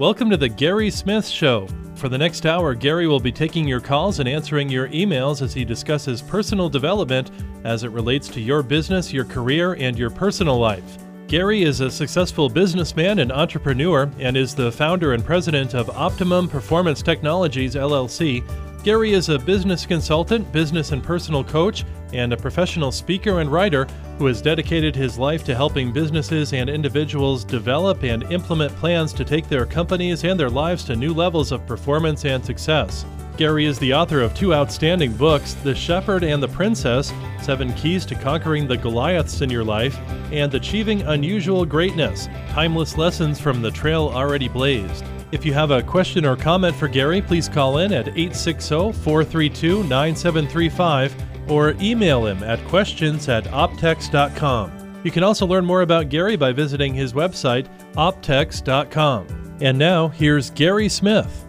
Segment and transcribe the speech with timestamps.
[0.00, 1.68] Welcome to the Gary Smith Show.
[1.94, 5.52] For the next hour, Gary will be taking your calls and answering your emails as
[5.52, 7.30] he discusses personal development
[7.64, 10.96] as it relates to your business, your career, and your personal life.
[11.26, 16.48] Gary is a successful businessman and entrepreneur and is the founder and president of Optimum
[16.48, 18.42] Performance Technologies LLC.
[18.82, 23.86] Gary is a business consultant, business and personal coach, and a professional speaker and writer
[24.18, 29.24] who has dedicated his life to helping businesses and individuals develop and implement plans to
[29.24, 33.04] take their companies and their lives to new levels of performance and success.
[33.36, 38.04] Gary is the author of two outstanding books The Shepherd and the Princess Seven Keys
[38.06, 39.98] to Conquering the Goliaths in Your Life,
[40.30, 45.04] and Achieving Unusual Greatness Timeless Lessons from the Trail Already Blazed.
[45.32, 49.84] If you have a question or comment for Gary, please call in at 860 432
[49.84, 51.14] 9735
[51.50, 55.00] or email him at questions at optex.com.
[55.04, 59.58] You can also learn more about Gary by visiting his website, optex.com.
[59.60, 61.46] And now, here's Gary Smith.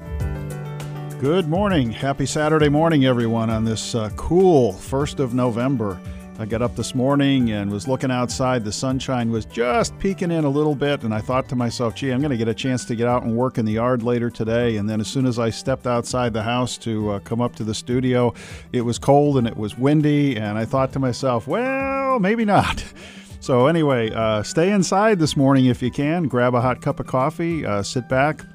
[1.19, 1.91] Good morning.
[1.91, 5.99] Happy Saturday morning, everyone, on this uh, cool 1st of November.
[6.41, 8.63] I got up this morning and was looking outside.
[8.63, 12.09] The sunshine was just peeking in a little bit, and I thought to myself, gee,
[12.09, 14.31] I'm going to get a chance to get out and work in the yard later
[14.31, 14.77] today.
[14.77, 17.63] And then as soon as I stepped outside the house to uh, come up to
[17.63, 18.33] the studio,
[18.73, 20.35] it was cold and it was windy.
[20.35, 22.83] And I thought to myself, well, maybe not.
[23.41, 26.27] So, anyway, uh, stay inside this morning if you can.
[26.27, 28.45] Grab a hot cup of coffee, uh, sit back,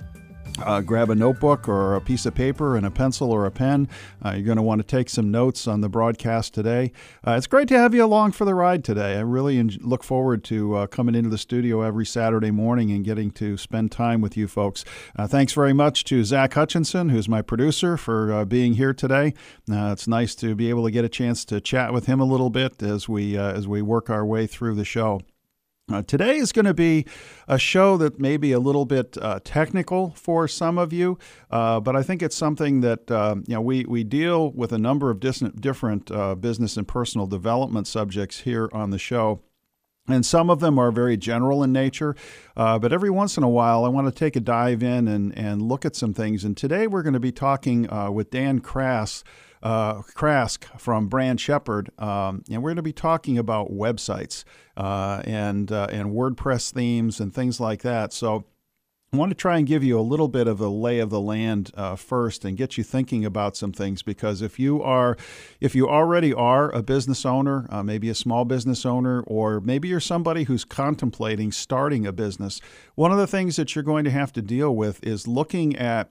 [0.63, 3.89] uh, grab a notebook or a piece of paper and a pencil or a pen.
[4.25, 6.93] Uh, you're going to want to take some notes on the broadcast today.
[7.27, 9.17] Uh, it's great to have you along for the ride today.
[9.17, 13.05] I really en- look forward to uh, coming into the studio every Saturday morning and
[13.05, 14.85] getting to spend time with you folks.
[15.17, 19.35] Uh, thanks very much to Zach Hutchinson, who's my producer, for uh, being here today.
[19.69, 22.51] it's nice to be able to get a chance to chat with him a little
[22.51, 25.21] bit as we as we work our way through the show.
[25.89, 27.07] Uh, today is going to be
[27.47, 31.17] a show that may be a little bit uh, technical for some of you,
[31.49, 34.79] uh, but I think it's something that uh, you know we we deal with a
[34.79, 39.43] number of different different uh, business and personal development subjects here on the show.
[40.09, 42.17] And some of them are very general in nature,
[42.57, 45.37] uh, but every once in a while I want to take a dive in and,
[45.39, 46.45] and look at some things.
[46.45, 49.25] And today we're going to be talking with Dan Krass,
[49.63, 54.45] uh, Krask from Brand Shepherd, um, and we're going to be talking about websites
[54.77, 58.13] uh, and uh, and WordPress themes and things like that.
[58.13, 58.45] So.
[59.13, 61.21] I want to try and give you a little bit of a lay of the
[61.21, 65.17] land uh, first and get you thinking about some things because if you are
[65.61, 69.87] if you already are a business owner uh, maybe a small business owner or maybe
[69.87, 72.61] you're somebody who's contemplating starting a business
[72.97, 76.11] one of the things that you're going to have to deal with is looking at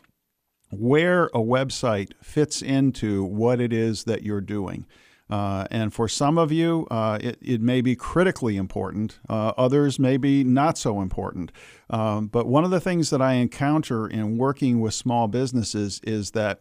[0.71, 4.85] where a website fits into what it is that you're doing.
[5.29, 9.17] Uh, and for some of you, uh, it, it, may be critically important.
[9.27, 11.51] Uh, others may be not so important.
[11.89, 16.31] Um, but one of the things that I encounter in working with small businesses is
[16.31, 16.59] that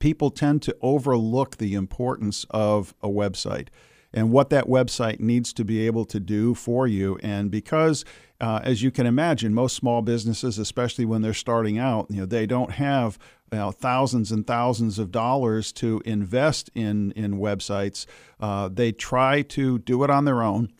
[0.00, 3.68] people tend to overlook the importance of a website
[4.12, 7.18] and what that website needs to be able to do for you.
[7.22, 8.04] And because
[8.40, 12.26] uh, as you can imagine, most small businesses, especially when they're starting out, you know,
[12.26, 13.18] they don't have
[13.52, 18.06] you know, thousands and thousands of dollars to invest in in websites.
[18.40, 20.72] Uh, they try to do it on their own,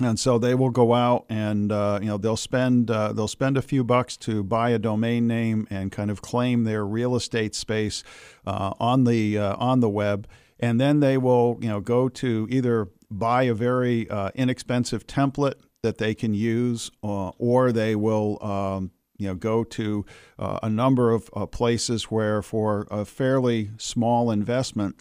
[0.00, 3.56] and so they will go out and uh, you know they'll spend uh, they'll spend
[3.56, 7.54] a few bucks to buy a domain name and kind of claim their real estate
[7.54, 8.02] space
[8.46, 10.26] uh, on the uh, on the web,
[10.58, 15.54] and then they will you know go to either buy a very uh, inexpensive template
[15.84, 20.04] that they can use, uh, or they will um, you know go to
[20.38, 24.96] uh, a number of uh, places where for a fairly small investment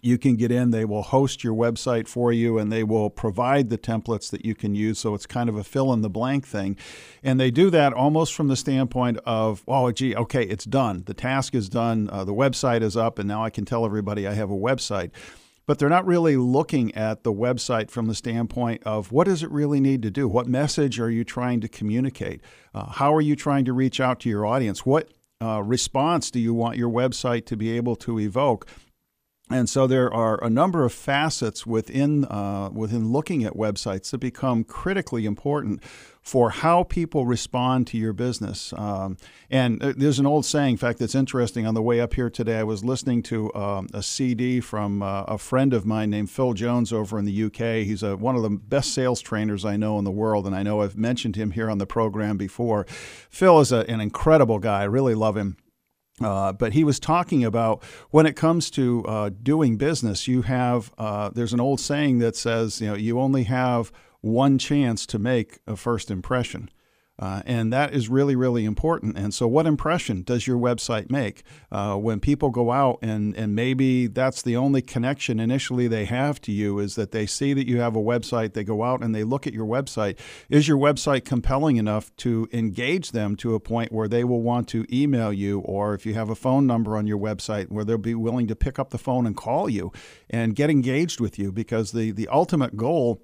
[0.00, 3.68] you can get in they will host your website for you and they will provide
[3.68, 4.98] the templates that you can use.
[4.98, 6.76] So it's kind of a fill in the blank thing.
[7.22, 11.02] And they do that almost from the standpoint of oh gee okay it's done.
[11.06, 12.08] The task is done.
[12.10, 15.10] Uh, the website is up and now i can tell everybody i have a website
[15.68, 19.50] but they're not really looking at the website from the standpoint of what does it
[19.50, 20.26] really need to do?
[20.26, 22.40] What message are you trying to communicate?
[22.74, 24.86] Uh, how are you trying to reach out to your audience?
[24.86, 25.10] What
[25.42, 28.66] uh, response do you want your website to be able to evoke?
[29.50, 34.18] And so there are a number of facets within uh, within looking at websites that
[34.18, 35.82] become critically important
[36.28, 38.74] for how people respond to your business.
[38.76, 39.16] Um,
[39.48, 41.66] and uh, there's an old saying, in fact, that's interesting.
[41.66, 45.22] On the way up here today, I was listening to um, a CD from uh,
[45.22, 47.86] a friend of mine named Phil Jones over in the UK.
[47.86, 50.62] He's a, one of the best sales trainers I know in the world, and I
[50.62, 52.84] know I've mentioned him here on the program before.
[53.30, 54.82] Phil is a, an incredible guy.
[54.82, 55.56] I really love him.
[56.20, 60.92] Uh, but he was talking about when it comes to uh, doing business, you have
[60.98, 65.18] uh, there's an old saying that says you know you only have one chance to
[65.18, 66.70] make a first impression.
[67.20, 69.18] Uh, and that is really, really important.
[69.18, 71.42] And so, what impression does your website make
[71.72, 76.40] uh, when people go out and, and maybe that's the only connection initially they have
[76.42, 79.14] to you is that they see that you have a website, they go out and
[79.14, 80.16] they look at your website.
[80.48, 84.68] Is your website compelling enough to engage them to a point where they will want
[84.68, 87.98] to email you, or if you have a phone number on your website, where they'll
[87.98, 89.90] be willing to pick up the phone and call you
[90.30, 91.50] and get engaged with you?
[91.50, 93.20] Because the, the ultimate goal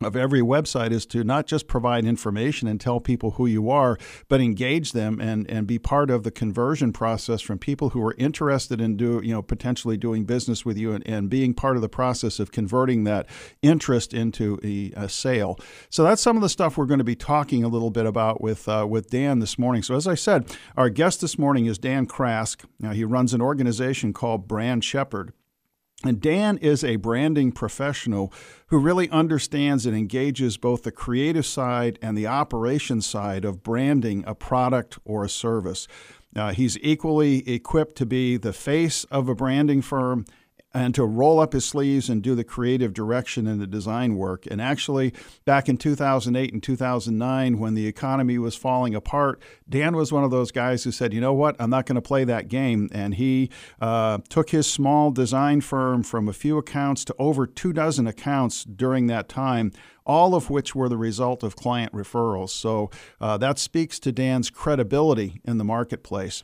[0.00, 3.98] of every website is to not just provide information and tell people who you are,
[4.28, 8.14] but engage them and, and be part of the conversion process from people who are
[8.18, 11.82] interested in do you know potentially doing business with you and, and being part of
[11.82, 13.26] the process of converting that
[13.62, 15.58] interest into a, a sale.
[15.90, 18.40] So that's some of the stuff we're going to be talking a little bit about
[18.40, 19.82] with uh, with Dan this morning.
[19.82, 22.64] So as I said, our guest this morning is Dan Krask.
[22.78, 25.32] Now he runs an organization called Brand Shepherd.
[26.04, 28.32] And Dan is a branding professional
[28.68, 34.24] who really understands and engages both the creative side and the operation side of branding
[34.26, 35.86] a product or a service.
[36.34, 40.24] Uh, he's equally equipped to be the face of a branding firm
[40.72, 44.46] and to roll up his sleeves and do the creative direction and the design work.
[44.46, 45.12] And actually,
[45.44, 50.30] back in 2008 and 2009, when the economy was falling apart, Dan was one of
[50.30, 52.88] those guys who said, you know what, I'm not going to play that game.
[52.92, 53.50] And he
[53.80, 58.64] uh, took his small design firm from a few accounts to over two dozen accounts
[58.64, 59.72] during that time.
[60.06, 62.50] All of which were the result of client referrals.
[62.50, 62.90] So
[63.20, 66.42] uh, that speaks to Dan's credibility in the marketplace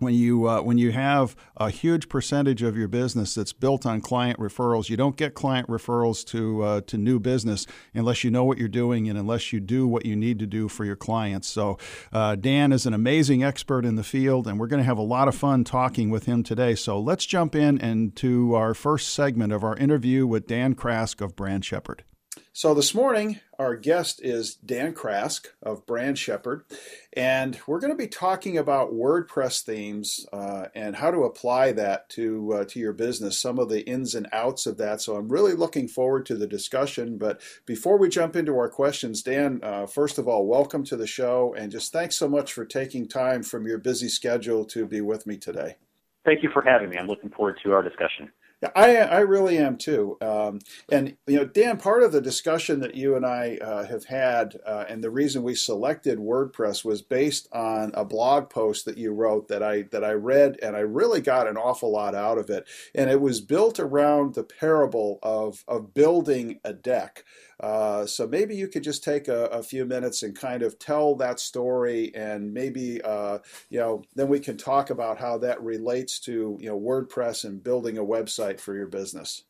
[0.00, 4.00] when you uh, when you have a huge percentage of your business that's built on
[4.00, 8.42] client referrals, you don't get client referrals to uh, to new business unless you know
[8.44, 11.46] what you're doing and unless you do what you need to do for your clients.
[11.48, 11.78] So
[12.12, 15.02] uh, Dan is an amazing expert in the field, and we're going to have a
[15.02, 16.74] lot of fun talking with him today.
[16.74, 21.36] So let's jump in into our first segment of our interview with Dan Krask of
[21.36, 22.04] Brand Shepherd.
[22.52, 26.64] So this morning, our guest is Dan Krask of Brand Shepherd,
[27.12, 32.08] and we're going to be talking about WordPress themes uh, and how to apply that
[32.10, 33.38] to uh, to your business.
[33.38, 35.00] Some of the ins and outs of that.
[35.00, 37.18] So I'm really looking forward to the discussion.
[37.18, 41.06] But before we jump into our questions, Dan, uh, first of all, welcome to the
[41.06, 45.00] show, and just thanks so much for taking time from your busy schedule to be
[45.00, 45.76] with me today.
[46.24, 46.98] Thank you for having me.
[46.98, 48.28] I'm looking forward to our discussion.
[48.76, 50.18] I I really am too.
[50.20, 50.58] Um,
[50.90, 54.58] and you know, Dan, part of the discussion that you and I uh, have had,
[54.66, 59.12] uh, and the reason we selected WordPress was based on a blog post that you
[59.12, 62.50] wrote that I that I read, and I really got an awful lot out of
[62.50, 62.66] it.
[62.94, 67.24] And it was built around the parable of of building a deck.
[67.60, 71.14] Uh, so maybe you could just take a, a, few minutes and kind of tell
[71.14, 76.18] that story, and maybe uh, you know then we can talk about how that relates
[76.18, 79.42] to you know WordPress and building a website for your business.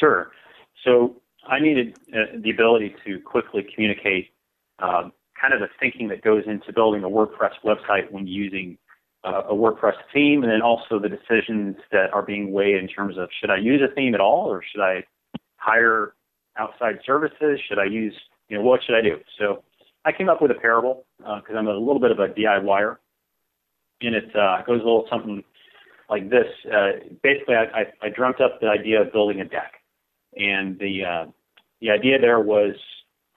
[0.00, 0.32] Sure.
[0.82, 4.30] So I needed uh, the ability to quickly communicate
[4.78, 8.78] um, kind of the thinking that goes into building a WordPress website when using
[9.24, 13.18] uh, a WordPress theme, and then also the decisions that are being weighed in terms
[13.18, 15.04] of should I use a theme at all, or should I
[15.56, 16.14] hire
[16.58, 17.60] outside services?
[17.68, 18.14] Should I use,
[18.48, 19.16] you know, what should I do?
[19.38, 19.62] So
[20.04, 22.96] I came up with a parable because uh, I'm a little bit of a DIYer,
[24.00, 25.42] and it uh, goes a little something
[26.08, 26.46] like this.
[26.66, 26.90] Uh,
[27.22, 29.74] basically, I, I, I dreamt up the idea of building a deck,
[30.36, 31.30] and the uh,
[31.80, 32.74] the idea there was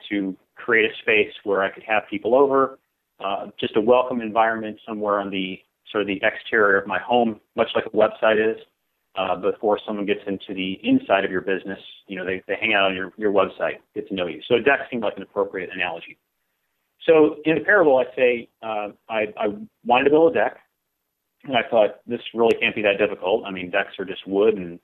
[0.10, 2.80] to create a space where I could have people over,
[3.24, 5.60] uh, just a welcome environment somewhere on the
[5.92, 8.62] sort of the exterior of my home, much like a website is
[9.16, 11.80] uh, before someone gets into the inside of your business.
[12.08, 14.42] You know, they, they hang out on your, your website, get to know you.
[14.48, 16.18] So deck seemed like an appropriate analogy.
[17.06, 19.48] So in the parable, I say uh, I, I
[19.86, 20.58] wanted to build a deck,
[21.44, 23.44] and I thought this really can't be that difficult.
[23.46, 24.80] I mean, decks are just wood and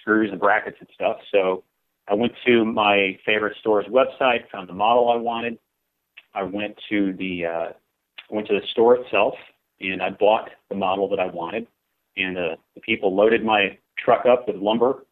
[0.00, 1.18] screws and brackets and stuff.
[1.30, 1.64] So
[2.08, 5.58] I went to my favorite store's website, found the model I wanted.
[6.34, 7.72] I went to the uh,
[8.30, 9.34] went to the store itself,
[9.80, 11.66] and I bought the model that I wanted
[12.20, 15.04] and uh, the people loaded my truck up with lumber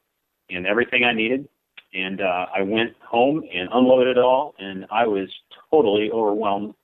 [0.51, 1.49] and everything I needed.
[1.95, 5.29] And uh, I went home and unloaded it all, and I was
[5.71, 6.75] totally overwhelmed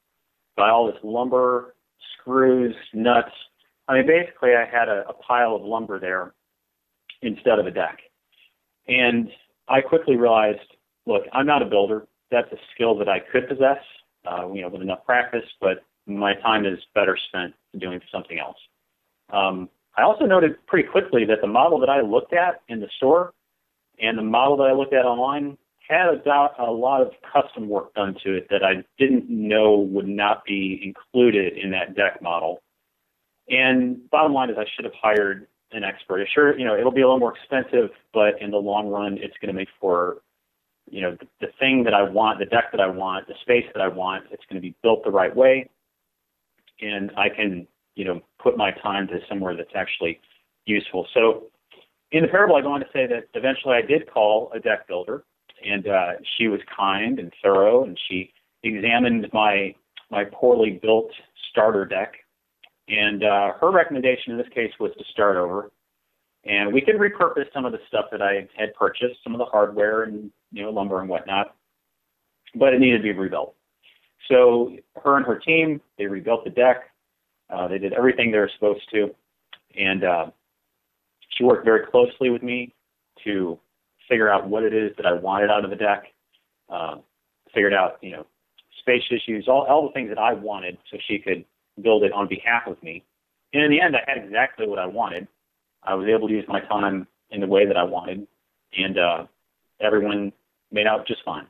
[0.56, 1.74] by all this lumber,
[2.18, 3.32] screws, nuts.
[3.86, 6.32] I mean, basically, I had a, a pile of lumber there
[7.20, 7.98] instead of a deck.
[8.88, 9.28] And
[9.68, 10.60] I quickly realized,
[11.06, 12.06] look, I'm not a builder.
[12.30, 13.78] That's a skill that I could possess,
[14.30, 18.56] uh, you know, with enough practice, but my time is better spent doing something else.
[19.30, 22.88] Um, I also noted pretty quickly that the model that I looked at in the
[22.96, 23.32] store
[24.00, 25.56] and the model that I looked at online
[25.88, 30.08] had a, a lot of custom work done to it that I didn't know would
[30.08, 32.62] not be included in that deck model.
[33.48, 36.26] And bottom line is I should have hired an expert.
[36.32, 39.34] Sure, you know, it'll be a little more expensive, but in the long run, it's
[39.40, 40.18] going to make for
[40.90, 43.64] you know, the, the thing that I want, the deck that I want, the space
[43.74, 45.68] that I want, it's going to be built the right way,
[46.80, 50.20] and I can, you know, put my time to somewhere that's actually
[50.66, 51.06] useful.
[51.14, 51.44] So,
[52.12, 54.86] in the parable, I go on to say that eventually I did call a deck
[54.86, 55.24] builder,
[55.64, 58.32] and uh, she was kind and thorough, and she
[58.62, 59.74] examined my
[60.10, 61.10] my poorly built
[61.50, 62.12] starter deck,
[62.88, 65.70] and uh, her recommendation in this case was to start over
[66.46, 69.46] and we could repurpose some of the stuff that I had purchased, some of the
[69.46, 71.54] hardware and you know lumber and whatnot,
[72.54, 73.54] but it needed to be rebuilt.
[74.28, 76.90] So her and her team they rebuilt the deck.
[77.50, 79.14] Uh, they did everything they were supposed to,
[79.76, 80.26] and uh,
[81.30, 82.72] she worked very closely with me
[83.24, 83.58] to
[84.08, 86.04] figure out what it is that I wanted out of the deck.
[86.68, 86.96] Uh,
[87.52, 88.26] figured out you know
[88.80, 91.44] space issues, all all the things that I wanted, so she could
[91.80, 93.04] build it on behalf of me.
[93.52, 95.28] And in the end, I had exactly what I wanted
[95.84, 98.26] I was able to use my time in the way that I wanted,
[98.76, 99.26] and uh,
[99.80, 100.32] everyone
[100.72, 101.46] made out just fine.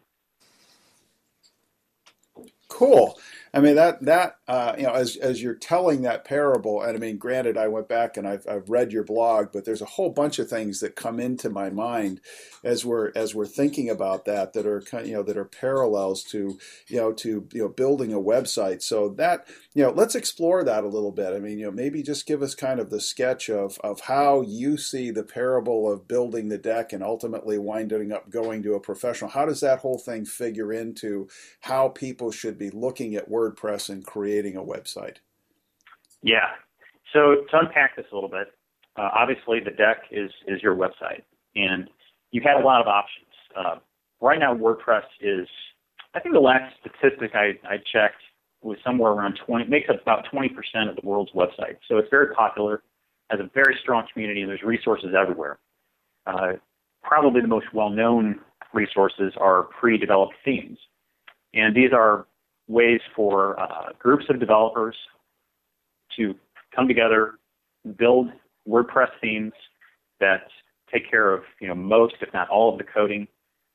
[2.75, 3.17] Cool.
[3.53, 6.99] I mean that that uh, you know as as you're telling that parable, and I
[6.99, 10.11] mean, granted, I went back and I've, I've read your blog, but there's a whole
[10.11, 12.21] bunch of things that come into my mind
[12.65, 16.25] as we're as we're thinking about that that are kind you know that are parallels
[16.25, 18.83] to you know to you know building a website.
[18.83, 21.33] So that you know let's explore that a little bit.
[21.33, 24.41] I mean, you know, maybe just give us kind of the sketch of of how
[24.41, 28.81] you see the parable of building the deck and ultimately winding up going to a
[28.81, 29.31] professional.
[29.31, 31.29] How does that whole thing figure into
[31.61, 35.17] how people should be looking at WordPress and creating a website?
[36.23, 36.49] Yeah.
[37.13, 38.53] So to unpack this a little bit,
[38.97, 41.23] uh, obviously the deck is is your website,
[41.55, 41.89] and
[42.31, 43.27] you had a lot of options.
[43.57, 43.77] Uh,
[44.21, 45.47] right now, WordPress is,
[46.15, 48.23] I think the last statistic I, I checked
[48.63, 50.49] was somewhere around 20, makes up about 20%
[50.89, 51.79] of the world's websites.
[51.87, 52.83] So it's very popular,
[53.31, 55.59] has a very strong community, and there's resources everywhere.
[56.27, 56.55] Uh,
[57.03, 58.41] probably the most well-known
[58.73, 60.79] resources are pre-developed themes,
[61.53, 62.27] and these are
[62.69, 64.97] ways for uh, groups of developers
[66.17, 66.35] to
[66.75, 67.35] come together,
[67.97, 68.29] build
[68.69, 69.53] WordPress themes
[70.21, 70.43] that
[70.93, 73.27] take care of you know most, if not all, of the coding.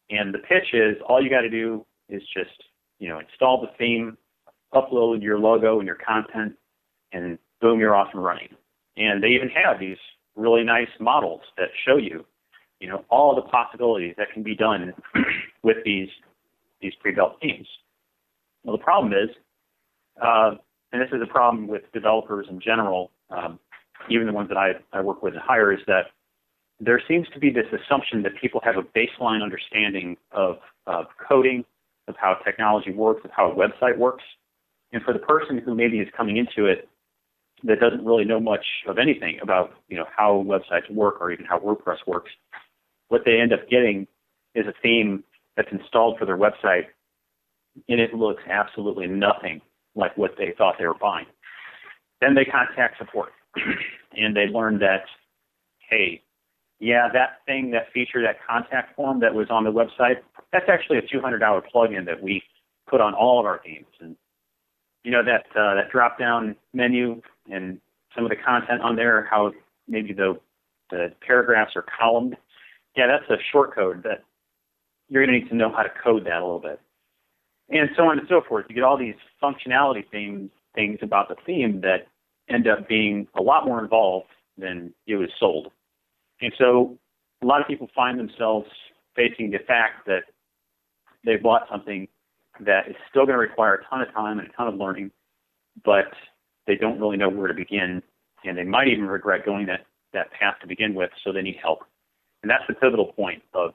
[0.09, 2.63] And the pitch is all you got to do is just
[2.99, 4.17] you know install the theme,
[4.73, 6.55] upload your logo and your content,
[7.11, 8.49] and boom, you're off and running.
[8.97, 9.97] And they even have these
[10.35, 12.25] really nice models that show you
[12.79, 14.93] you know all the possibilities that can be done
[15.63, 16.09] with these
[16.81, 17.67] these pre-built themes.
[18.63, 19.29] Well, the problem is,
[20.21, 20.51] uh,
[20.91, 23.59] and this is a problem with developers in general, um,
[24.09, 26.07] even the ones that I, I work with and hire, is that
[26.79, 31.65] there seems to be this assumption that people have a baseline understanding of, of coding,
[32.07, 34.23] of how technology works, of how a website works.
[34.91, 36.89] And for the person who maybe is coming into it
[37.63, 41.45] that doesn't really know much of anything about you know how websites work or even
[41.45, 42.31] how WordPress works,
[43.09, 44.07] what they end up getting
[44.55, 45.23] is a theme
[45.55, 46.85] that's installed for their website
[47.87, 49.61] and it looks absolutely nothing
[49.95, 51.25] like what they thought they were buying.
[52.21, 53.31] Then they contact support
[54.13, 55.03] and they learn that,
[55.89, 56.21] hey,
[56.79, 60.17] yeah, that thing, that feature, that contact form that was on the website,
[60.51, 61.39] that's actually a $200
[61.73, 62.41] plugin that we
[62.89, 63.85] put on all of our themes.
[63.99, 64.15] And
[65.03, 67.79] you know that uh, that drop down menu and
[68.15, 69.51] some of the content on there, how
[69.87, 70.39] maybe the
[70.89, 72.35] the paragraphs are columned.
[72.97, 74.23] Yeah, that's a short code that
[75.07, 76.79] you're going to need to know how to code that a little bit
[77.69, 78.65] and so on and so forth.
[78.69, 82.07] You get all these functionality things things about the theme that
[82.47, 85.71] end up being a lot more involved than it was sold.
[86.41, 86.97] And so
[87.41, 88.67] a lot of people find themselves
[89.15, 90.23] facing the fact that
[91.25, 92.07] they bought something
[92.59, 95.11] that is still going to require a ton of time and a ton of learning,
[95.83, 96.05] but
[96.67, 98.01] they don't really know where to begin,
[98.45, 101.57] and they might even regret going that, that path to begin with, so they need
[101.61, 101.79] help.
[102.41, 103.73] And that's the pivotal point of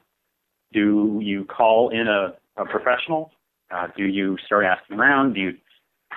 [0.72, 3.30] do you call in a, a professional
[3.74, 5.34] uh, do you start asking around?
[5.34, 5.52] Do you,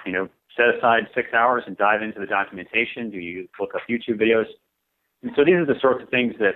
[0.06, 3.10] you know, set aside six hours and dive into the documentation?
[3.10, 4.46] Do you look up YouTube videos?
[5.24, 6.56] And so these are the sorts of things that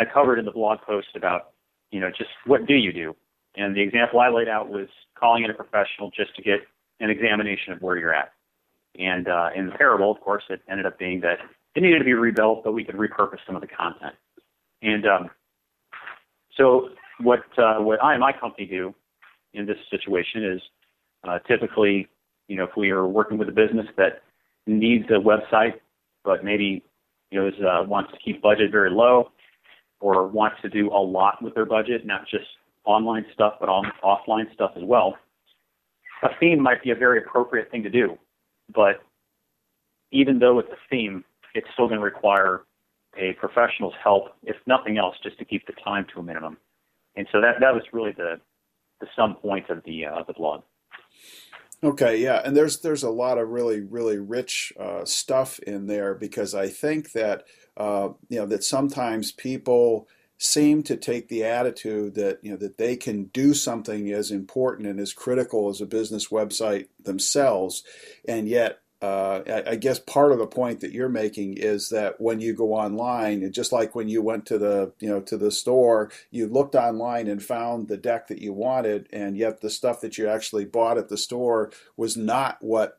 [0.00, 1.52] I covered in the blog post about,
[1.90, 3.14] you know, just what do you do?
[3.56, 6.60] And the example I laid out was calling in a professional just to get
[6.98, 8.32] an examination of where you're at.
[8.98, 11.38] And uh, in the parable, of course, it ended up being that
[11.74, 14.14] it needed to be rebuilt, but we could repurpose some of the content.
[14.82, 15.30] And um,
[16.56, 18.94] so what uh, what I and my company do
[19.54, 20.60] in this situation is
[21.26, 22.08] uh, typically,
[22.48, 24.22] you know, if we are working with a business that
[24.66, 25.74] needs a website,
[26.24, 26.82] but maybe
[27.30, 29.30] you know is, uh, wants to keep budget very low,
[30.00, 32.44] or wants to do a lot with their budget, not just
[32.84, 35.16] online stuff, but on offline stuff as well.
[36.22, 38.18] A theme might be a very appropriate thing to do,
[38.74, 39.02] but
[40.10, 42.62] even though it's a theme, it's still going to require
[43.16, 46.56] a professional's help, if nothing else, just to keep the time to a minimum.
[47.16, 48.40] And so that that was really the
[49.04, 50.62] the sum point of the uh, the blog.
[51.82, 56.14] Okay, yeah, and there's there's a lot of really really rich uh, stuff in there
[56.14, 57.44] because I think that
[57.76, 60.08] uh, you know that sometimes people
[60.38, 64.88] seem to take the attitude that you know that they can do something as important
[64.88, 67.82] and as critical as a business website themselves,
[68.26, 72.20] and yet uh, I, I, guess part of the point that you're making is that
[72.20, 75.36] when you go online, and just like when you went to the you know to
[75.36, 79.68] the store, you looked online and found the deck that you wanted, and yet the
[79.68, 82.98] stuff that you actually bought at the store was not what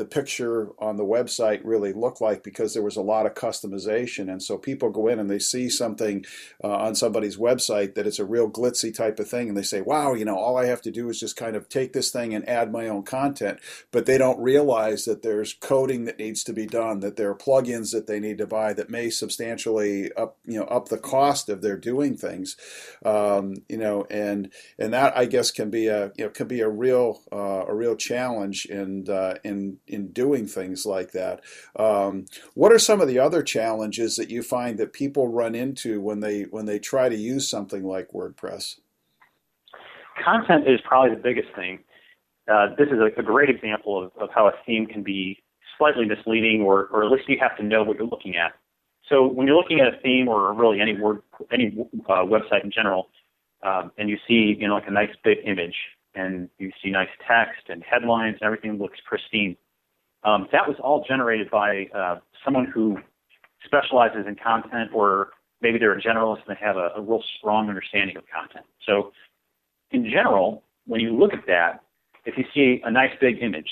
[0.00, 4.32] the picture on the website really looked like because there was a lot of customization.
[4.32, 6.24] And so people go in and they see something
[6.64, 9.82] uh, on somebody's website that it's a real glitzy type of thing, and they say,
[9.82, 12.34] wow, you know, all I have to do is just kind of take this thing
[12.34, 13.60] and add my own content.
[13.90, 17.36] But they don't realize that there's coding that needs to be done, that there are
[17.36, 21.50] plugins that they need to buy that may substantially up, you know, up the cost
[21.50, 22.56] of their doing things.
[23.04, 26.60] Um, you know, and and that I guess can be a you know can be
[26.62, 31.40] a real uh, a real challenge in uh, in in doing things like that.
[31.76, 36.00] Um, what are some of the other challenges that you find that people run into
[36.00, 38.78] when they when they try to use something like WordPress?
[40.24, 41.80] Content is probably the biggest thing.
[42.50, 45.40] Uh, this is a, a great example of, of, how a theme can be
[45.78, 48.52] slightly misleading, or, or at least you have to know what you're looking at.
[49.08, 51.76] So when you're looking at a theme, or really any word, any
[52.08, 53.08] uh, website in general,
[53.62, 55.74] um, and you see you know like a nice big image,
[56.14, 59.56] and you see nice text and headlines, and everything looks pristine.
[60.22, 62.98] Um, that was all generated by uh, someone who
[63.64, 67.68] specializes in content, or maybe they're a generalist and they have a, a real strong
[67.68, 68.66] understanding of content.
[68.86, 69.12] So,
[69.90, 71.82] in general, when you look at that,
[72.24, 73.70] if you see a nice big image,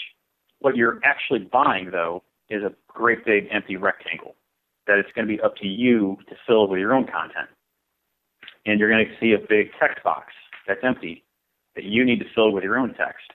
[0.60, 4.34] what you're actually buying, though, is a great big empty rectangle
[4.86, 7.48] that it's going to be up to you to fill with your own content.
[8.66, 10.32] And you're going to see a big text box
[10.66, 11.24] that's empty
[11.76, 13.30] that you need to fill with your own text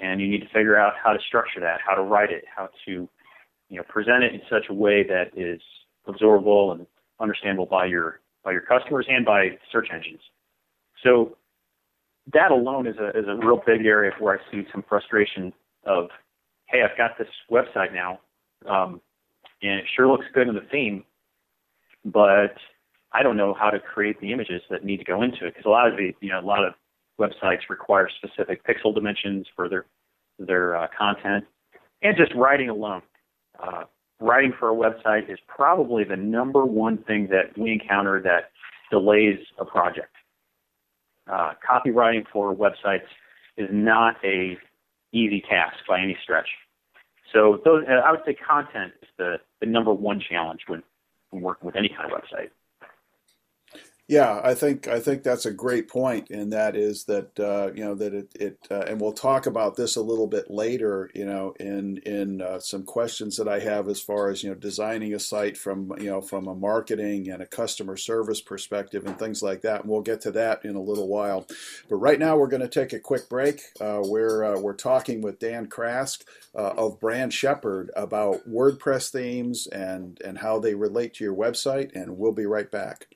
[0.00, 2.68] and you need to figure out how to structure that, how to write it, how
[2.84, 3.08] to
[3.68, 5.60] you know present it in such a way that is
[6.06, 6.86] absorbable and
[7.20, 10.20] understandable by your by your customers and by search engines.
[11.02, 11.36] So
[12.32, 15.52] that alone is a is a real big area where I see some frustration
[15.84, 16.08] of,
[16.66, 18.20] hey, I've got this website now,
[18.68, 19.00] um,
[19.62, 21.04] and it sure looks good in the theme,
[22.04, 22.54] but
[23.12, 25.66] I don't know how to create the images that need to go into it because
[25.66, 26.74] a lot of the you know a lot of
[27.20, 29.86] websites require specific pixel dimensions for their
[30.38, 31.44] their uh, content,
[32.02, 33.02] and just writing alone.
[33.58, 33.84] Uh,
[34.20, 38.50] writing for a website is probably the number one thing that we encounter that
[38.90, 40.14] delays a project.
[41.30, 43.06] Uh, copywriting for websites
[43.56, 44.56] is not a
[45.12, 46.48] easy task by any stretch.
[47.32, 50.82] So those, I would say content is the, the number one challenge when,
[51.30, 52.50] when working with any kind of website.
[54.08, 57.82] Yeah, I think I think that's a great point, and that is that uh, you
[57.84, 61.10] know that it, it uh, and we'll talk about this a little bit later.
[61.12, 64.54] You know, in in uh, some questions that I have as far as you know
[64.54, 69.18] designing a site from you know from a marketing and a customer service perspective and
[69.18, 69.80] things like that.
[69.80, 71.44] And we'll get to that in a little while.
[71.88, 73.60] But right now we're going to take a quick break.
[73.80, 79.66] Uh, we're uh, we're talking with Dan Krask uh, of Brand Shepherd about WordPress themes
[79.66, 83.15] and and how they relate to your website, and we'll be right back.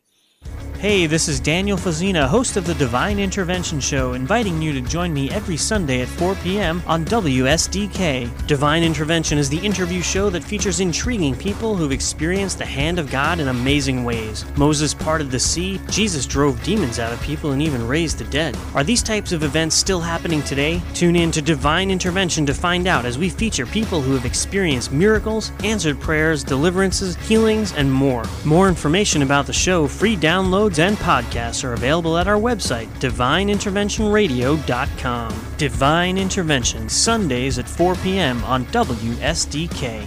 [0.80, 5.12] Hey, this is Daniel Fazina, host of the Divine Intervention Show, inviting you to join
[5.12, 6.82] me every Sunday at 4 p.m.
[6.86, 8.46] on WSDK.
[8.46, 13.10] Divine Intervention is the interview show that features intriguing people who've experienced the hand of
[13.10, 14.46] God in amazing ways.
[14.56, 18.56] Moses parted the sea, Jesus drove demons out of people, and even raised the dead.
[18.74, 20.80] Are these types of events still happening today?
[20.94, 24.92] Tune in to Divine Intervention to find out as we feature people who have experienced
[24.92, 28.24] miracles, answered prayers, deliverances, healings, and more.
[28.46, 32.86] More information about the show, free download, episodes and podcasts are available at our website,
[33.00, 35.46] divineinterventionradio.com.
[35.56, 38.44] Divine Intervention, Sundays at 4 p.m.
[38.44, 40.04] on WSDK.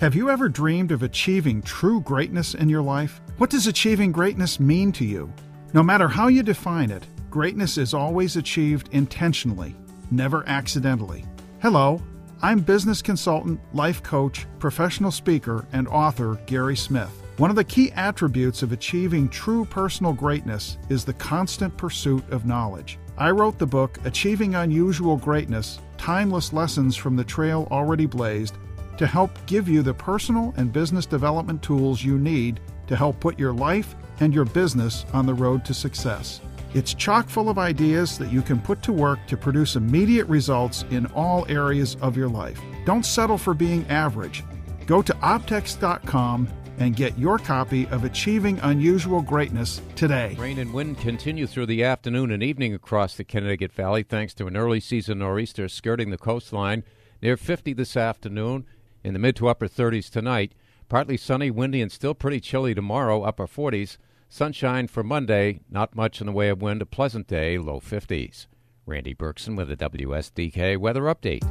[0.00, 3.20] Have you ever dreamed of achieving true greatness in your life?
[3.36, 5.30] What does achieving greatness mean to you?
[5.74, 9.74] No matter how you define it, greatness is always achieved intentionally,
[10.10, 11.24] never accidentally.
[11.60, 12.00] Hello,
[12.42, 17.10] I'm business consultant, life coach, professional speaker, and author Gary Smith.
[17.36, 22.46] One of the key attributes of achieving true personal greatness is the constant pursuit of
[22.46, 22.98] knowledge.
[23.16, 28.54] I wrote the book Achieving Unusual Greatness Timeless Lessons from the Trail Already Blazed
[28.98, 33.38] to help give you the personal and business development tools you need to help put
[33.38, 36.40] your life and your business on the road to success.
[36.74, 40.84] It's chock full of ideas that you can put to work to produce immediate results
[40.90, 42.60] in all areas of your life.
[42.84, 44.42] Don't settle for being average.
[44.86, 50.34] Go to optex.com and get your copy of Achieving Unusual Greatness today.
[50.36, 54.48] Rain and wind continue through the afternoon and evening across the Connecticut Valley thanks to
[54.48, 56.82] an early season nor'easter skirting the coastline
[57.22, 58.66] near 50 this afternoon,
[59.04, 60.52] in the mid to upper 30s tonight.
[60.88, 63.96] Partly sunny, windy, and still pretty chilly tomorrow, upper 40s.
[64.28, 68.46] Sunshine for Monday, not much in the way of wind, a pleasant day, low 50s.
[68.86, 71.42] Randy Berkson with a WSDK weather update.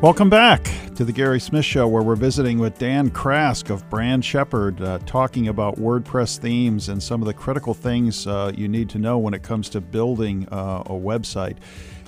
[0.00, 0.62] Welcome back
[0.94, 4.98] to the Gary Smith Show, where we're visiting with Dan Krask of Brand Shepherd, uh,
[5.06, 9.18] talking about WordPress themes and some of the critical things uh, you need to know
[9.18, 11.56] when it comes to building uh, a website.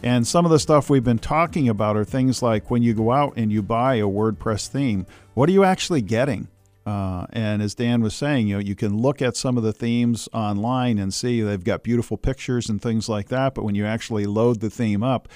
[0.04, 3.10] And some of the stuff we've been talking about are things like when you go
[3.10, 6.46] out and you buy a WordPress theme, what are you actually getting?
[6.90, 9.72] Uh, and as Dan was saying, you know, you can look at some of the
[9.72, 13.55] themes online and see they've got beautiful pictures and things like that.
[13.55, 15.29] But when you actually load the theme up,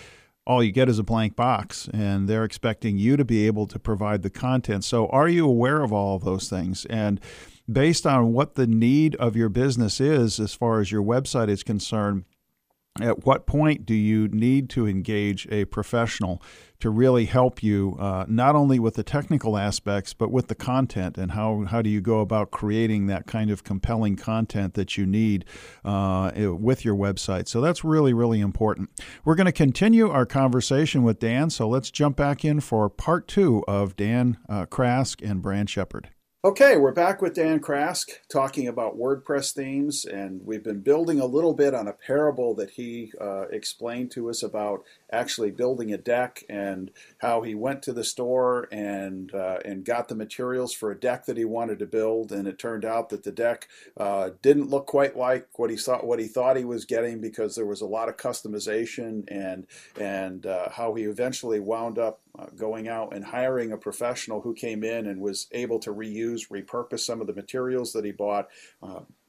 [0.45, 3.79] all you get is a blank box, and they're expecting you to be able to
[3.79, 4.83] provide the content.
[4.83, 6.87] So, are you aware of all of those things?
[6.87, 7.21] And
[7.71, 11.62] based on what the need of your business is, as far as your website is
[11.62, 12.25] concerned,
[13.00, 16.40] at what point do you need to engage a professional
[16.78, 21.18] to really help you uh, not only with the technical aspects but with the content?
[21.18, 25.07] And how, how do you go about creating that kind of compelling content that you
[25.07, 25.44] need
[25.85, 27.48] uh, with your website?
[27.48, 28.90] So that's really really important.
[29.24, 33.26] We're going to continue our conversation with dan so let's jump back in for part
[33.26, 36.11] two of dan uh, krask and brand shepherd
[36.44, 41.24] Okay, we're back with Dan Krask talking about WordPress themes, and we've been building a
[41.24, 45.98] little bit on a parable that he uh, explained to us about actually building a
[45.98, 50.90] deck and how he went to the store and uh, and got the materials for
[50.90, 54.31] a deck that he wanted to build, and it turned out that the deck uh,
[54.42, 57.66] didn't look quite like what he thought what he thought he was getting because there
[57.66, 59.66] was a lot of customization and
[59.98, 64.55] and uh, how he eventually wound up uh, going out and hiring a professional who
[64.55, 68.48] came in and was able to reuse, repurpose some of the materials that he bought.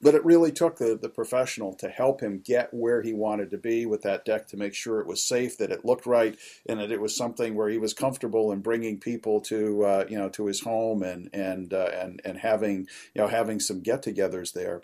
[0.02, 3.58] But it really took the, the professional to help him get where he wanted to
[3.58, 6.80] be with that deck to make sure it was safe, that it looked right, and
[6.80, 10.30] that it was something where he was comfortable in bringing people to uh, you know
[10.30, 14.82] to his home and and uh, and and having you know having some get-togethers there.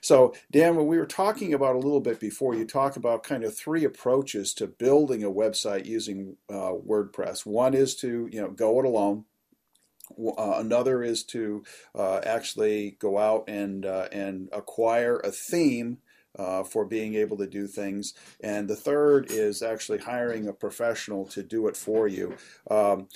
[0.00, 3.44] So, Dan, when we were talking about a little bit before, you talk about kind
[3.44, 7.46] of three approaches to building a website using uh, WordPress.
[7.46, 9.24] One is to you know go it alone.
[10.18, 15.98] Uh, another is to uh, actually go out and uh, and acquire a theme
[16.38, 21.26] uh, for being able to do things, and the third is actually hiring a professional
[21.26, 22.36] to do it for you.
[22.70, 23.08] Um,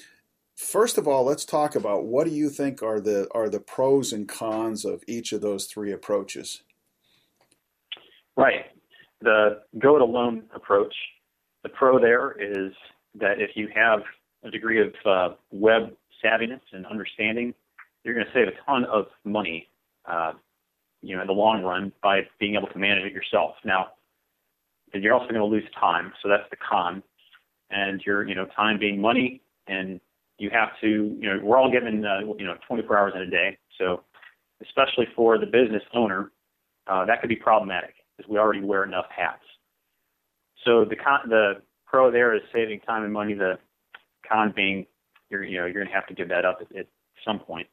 [0.57, 4.13] first of all, let's talk about what do you think are the are the pros
[4.13, 6.63] and cons of each of those three approaches.
[8.37, 8.67] Right.
[9.23, 10.95] The go it alone approach,
[11.63, 12.73] the pro there is
[13.15, 14.01] that if you have
[14.45, 17.55] a degree of uh, web savviness and understanding,
[18.05, 19.68] you're going to save a ton of money,
[20.07, 20.33] uh,
[21.02, 23.55] you know, in the long run by being able to manage it yourself.
[23.64, 23.88] Now,
[24.92, 27.02] you're also going to lose time, so that's the con.
[27.70, 30.00] And your, you know, time being money, and
[30.38, 33.31] you have to, you know, we're all given, uh, you know, 24 hours in a
[33.31, 33.59] day.
[33.76, 34.05] So,
[34.62, 36.31] especially for the business owner,
[36.87, 39.42] uh, that could be problematic because we already wear enough hats.
[40.64, 43.35] So the con, the pro there is saving time and money.
[43.35, 43.59] The
[44.29, 44.87] con being
[45.31, 46.87] you're you know you're going to have to give that up at, at
[47.25, 47.67] some point.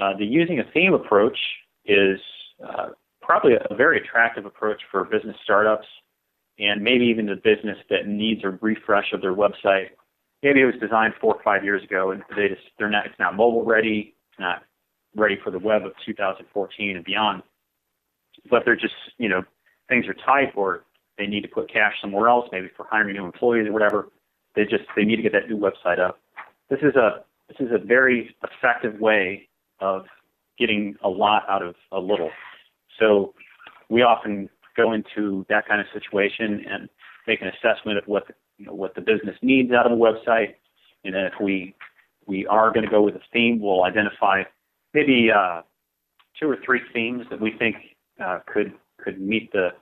[0.00, 1.38] Uh, the using a theme approach
[1.84, 2.18] is
[2.66, 2.88] uh,
[3.20, 5.86] probably a, very attractive approach for business startups
[6.58, 9.88] and maybe even the business that needs a refresh of their website.
[10.42, 13.18] Maybe it was designed four or five years ago and they just they're not it's
[13.18, 14.62] not mobile ready, it's not
[15.14, 17.42] ready for the web of 2014 and beyond
[18.50, 19.42] but they're just, you know,
[19.88, 20.84] things are tight or
[21.18, 24.08] they need to put cash somewhere else, maybe for hiring new employees or whatever.
[24.54, 26.20] They just they need to get that new website up.
[26.72, 29.46] This is a this is a very effective way
[29.80, 30.06] of
[30.58, 32.30] getting a lot out of a little.
[32.98, 33.34] So
[33.90, 36.88] we often go into that kind of situation and
[37.26, 39.96] make an assessment of what the, you know, what the business needs out of a
[39.96, 40.54] website,
[41.04, 41.74] and then if we
[42.26, 44.42] we are going to go with a theme, we'll identify
[44.94, 45.60] maybe uh,
[46.40, 47.76] two or three themes that we think
[48.18, 49.74] uh, could could meet the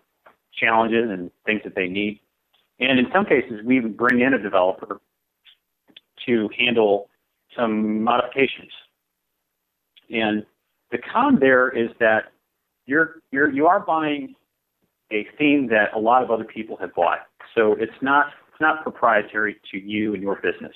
[0.58, 2.18] challenges and things that they need.
[2.80, 5.00] And in some cases, we even bring in a developer
[6.26, 7.08] to handle
[7.56, 8.70] some modifications.
[10.10, 10.44] And
[10.90, 12.32] the con there is that
[12.86, 14.34] you're you're you are buying
[15.12, 17.20] a theme that a lot of other people have bought.
[17.54, 20.74] So it's not it's not proprietary to you and your business.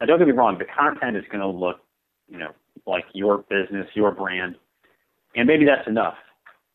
[0.00, 1.80] Now don't get me wrong, the content is going to look,
[2.28, 2.50] you know,
[2.86, 4.56] like your business, your brand,
[5.34, 6.14] and maybe that's enough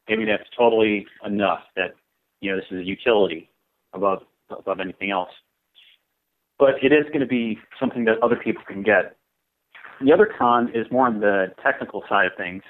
[0.08, 1.96] maybe that's totally enough that
[2.42, 3.50] you know this is a utility
[3.94, 5.30] above above anything else.
[6.64, 9.18] But it is going to be something that other people can get.
[10.00, 12.64] the other con is more on the technical side of things.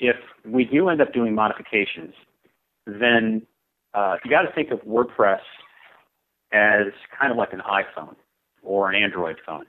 [0.00, 2.14] If we do end up doing modifications,
[2.86, 3.42] then
[3.92, 5.40] uh, you got to think of WordPress
[6.54, 6.86] as
[7.20, 8.16] kind of like an iPhone
[8.62, 9.66] or an Android phone.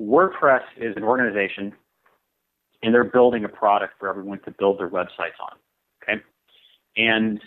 [0.00, 1.72] WordPress is an organization,
[2.82, 5.56] and they're building a product for everyone to build their websites on.
[6.02, 6.20] Okay,
[6.96, 7.40] and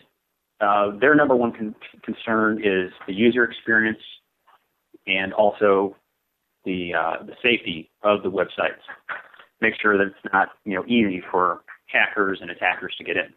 [0.61, 3.99] uh, their number one con- concern is the user experience
[5.07, 5.95] and also
[6.65, 8.81] the uh, the safety of the websites.
[9.61, 13.33] Make sure that it's not you know easy for hackers and attackers to get in.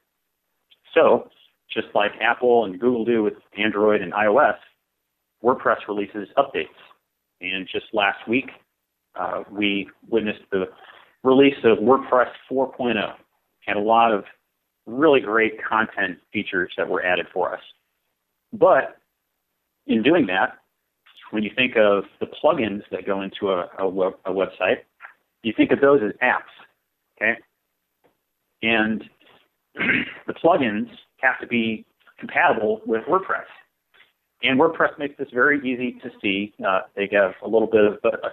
[0.95, 1.29] So,
[1.73, 4.57] just like Apple and Google do with Android and iOS,
[5.45, 6.67] WordPress releases updates.
[7.41, 8.51] And just last week,
[9.15, 10.65] uh, we witnessed the
[11.23, 13.15] release of WordPress 4.0.
[13.61, 14.25] Had a lot of
[14.87, 17.61] really great content features that were added for us.
[18.53, 18.97] But
[19.87, 20.59] in doing that,
[21.31, 24.79] when you think of the plugins that go into a, a, web, a website,
[25.43, 26.53] you think of those as apps,
[27.17, 27.39] okay?
[28.63, 29.05] And
[30.27, 30.89] the plugins
[31.19, 31.85] have to be
[32.19, 33.45] compatible with WordPress.
[34.43, 36.55] And WordPress makes this very easy to see.
[36.67, 38.29] Uh, they have a little bit of, uh,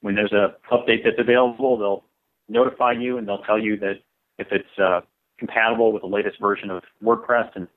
[0.00, 2.04] when there's a update that's available, they'll
[2.48, 3.94] notify you and they'll tell you that
[4.38, 5.00] if it's uh,
[5.38, 7.68] compatible with the latest version of WordPress, and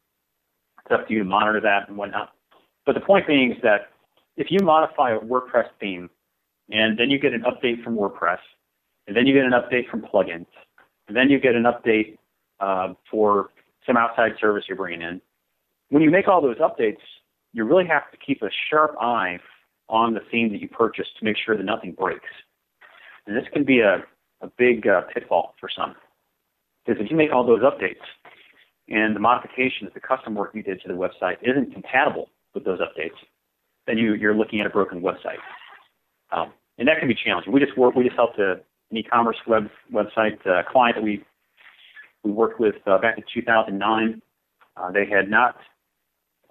[0.86, 2.32] it's up to you to monitor that and whatnot.
[2.86, 3.90] But the point being is that
[4.40, 6.10] if you modify a WordPress theme,
[6.72, 8.40] and then you get an update from WordPress,
[9.06, 10.48] and then you get an update from plugins,
[11.08, 12.18] and then you get an update
[12.62, 13.50] uh, for
[13.86, 15.22] some outside service you're bringing in.
[15.90, 17.02] When you make all those updates,
[17.52, 19.40] you really have to keep a sharp eye
[19.90, 22.30] on the theme that you purchased to make sure that nothing breaks.
[23.28, 24.06] And this can be a,
[24.42, 25.96] a big uh, pitfall for some.
[26.86, 28.06] Because if you make all those updates
[28.88, 32.80] and the modifications, the custom work you did to the website isn't compatible with those
[32.80, 33.18] updates,
[33.88, 35.40] then you, you're looking at a broken website.
[36.32, 37.52] Um, and that can be challenging.
[37.52, 38.54] We just work, we just helped a,
[38.92, 41.24] an e-commerce web website uh, client that we
[42.24, 44.22] we worked with uh, back in 2009.
[44.76, 45.56] Uh, they had not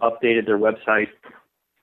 [0.00, 1.08] updated their website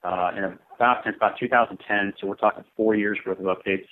[0.04, 3.86] uh, in about since about 2010, so we're talking four years worth of updates.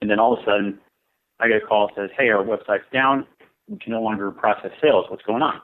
[0.00, 0.80] And then all of a sudden,
[1.38, 3.26] I get a call that says, "Hey, our website's down.
[3.68, 5.06] We can no longer process sales.
[5.08, 5.60] What's going on?"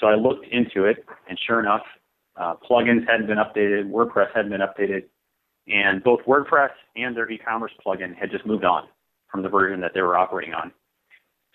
[0.00, 1.82] So I looked into it, and sure enough,
[2.36, 5.04] uh, plugins hadn't been updated, WordPress hadn't been updated,
[5.68, 8.88] and both WordPress and their e-commerce plugin had just moved on
[9.30, 10.72] from the version that they were operating on.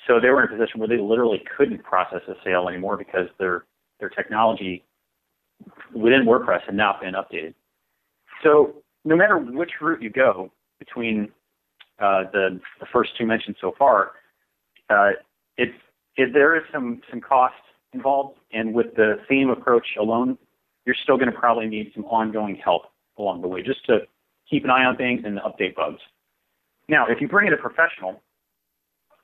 [0.08, 3.28] So they were in a position where they literally couldn't process a sale anymore because
[3.38, 3.66] their
[4.00, 4.86] their technology
[5.94, 7.54] within WordPress had not been updated.
[8.44, 11.32] So no matter which route you go between
[12.00, 14.12] uh, the, the, first two mentioned so far,
[14.90, 15.12] uh,
[15.58, 15.72] it,
[16.16, 17.56] there is some some cost
[17.94, 20.38] involved, and with the theme approach alone,
[20.90, 22.82] you're still going to probably need some ongoing help
[23.20, 24.00] along the way, just to
[24.50, 26.02] keep an eye on things and update bugs.
[26.88, 28.20] Now, if you bring in a professional,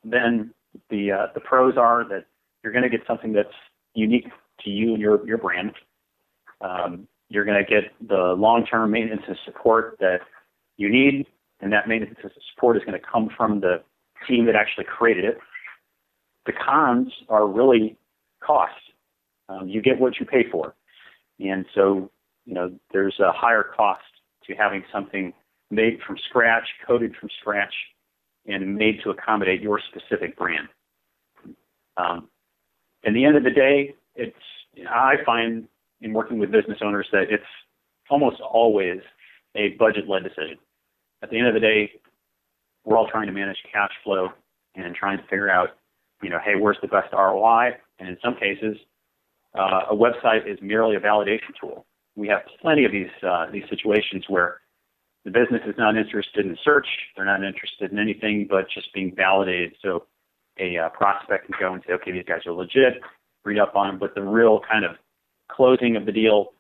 [0.03, 0.53] then
[0.91, 2.25] the uh, the pros are that
[2.61, 3.57] you're going to get something that's
[3.95, 4.27] unique
[4.63, 5.71] to you and your your brand.
[6.61, 10.19] Um, you're going to get the long-term maintenance and support that
[10.77, 11.25] you need,
[11.61, 13.81] and that maintenance and support is going to come from the
[14.27, 15.39] team that actually created it.
[16.45, 17.97] The cons are really
[18.39, 18.73] cost.
[19.49, 20.75] Um, you get what you pay for,
[21.39, 22.09] and so
[22.45, 24.01] you know there's a higher cost
[24.47, 25.33] to having something
[25.71, 27.73] made from scratch, coded from scratch,
[28.45, 30.67] and made to accommodate your specific brand.
[31.97, 32.29] Um,
[33.05, 34.35] at the end of the day, it's
[34.89, 35.67] I find
[36.01, 37.43] in working with business owners that it's
[38.09, 38.99] almost always
[39.55, 40.57] a budget-led decision.
[41.23, 41.91] At the end of the day,
[42.83, 44.29] we're all trying to manage cash flow
[44.75, 45.69] and trying to figure out,
[46.21, 47.71] you know, hey, where's the best ROI?
[47.99, 48.77] And in some cases,
[49.57, 51.85] uh, a website is merely a validation tool.
[52.15, 54.61] We have plenty of these uh, these situations where
[55.25, 56.87] the business is not interested in search.
[57.15, 59.75] They're not interested in anything but just being validated.
[59.81, 60.05] So
[60.59, 63.01] a uh, prospect can go and say, okay, these guys are legit,
[63.43, 64.91] read up on them, but the real kind of
[65.51, 66.53] closing of the deal,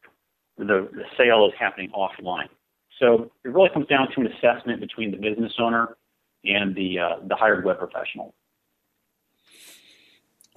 [0.57, 2.49] the, the sale is happening offline.
[2.99, 5.97] So it really comes down to an assessment between the business owner
[6.43, 8.33] and the uh, the hired web professional.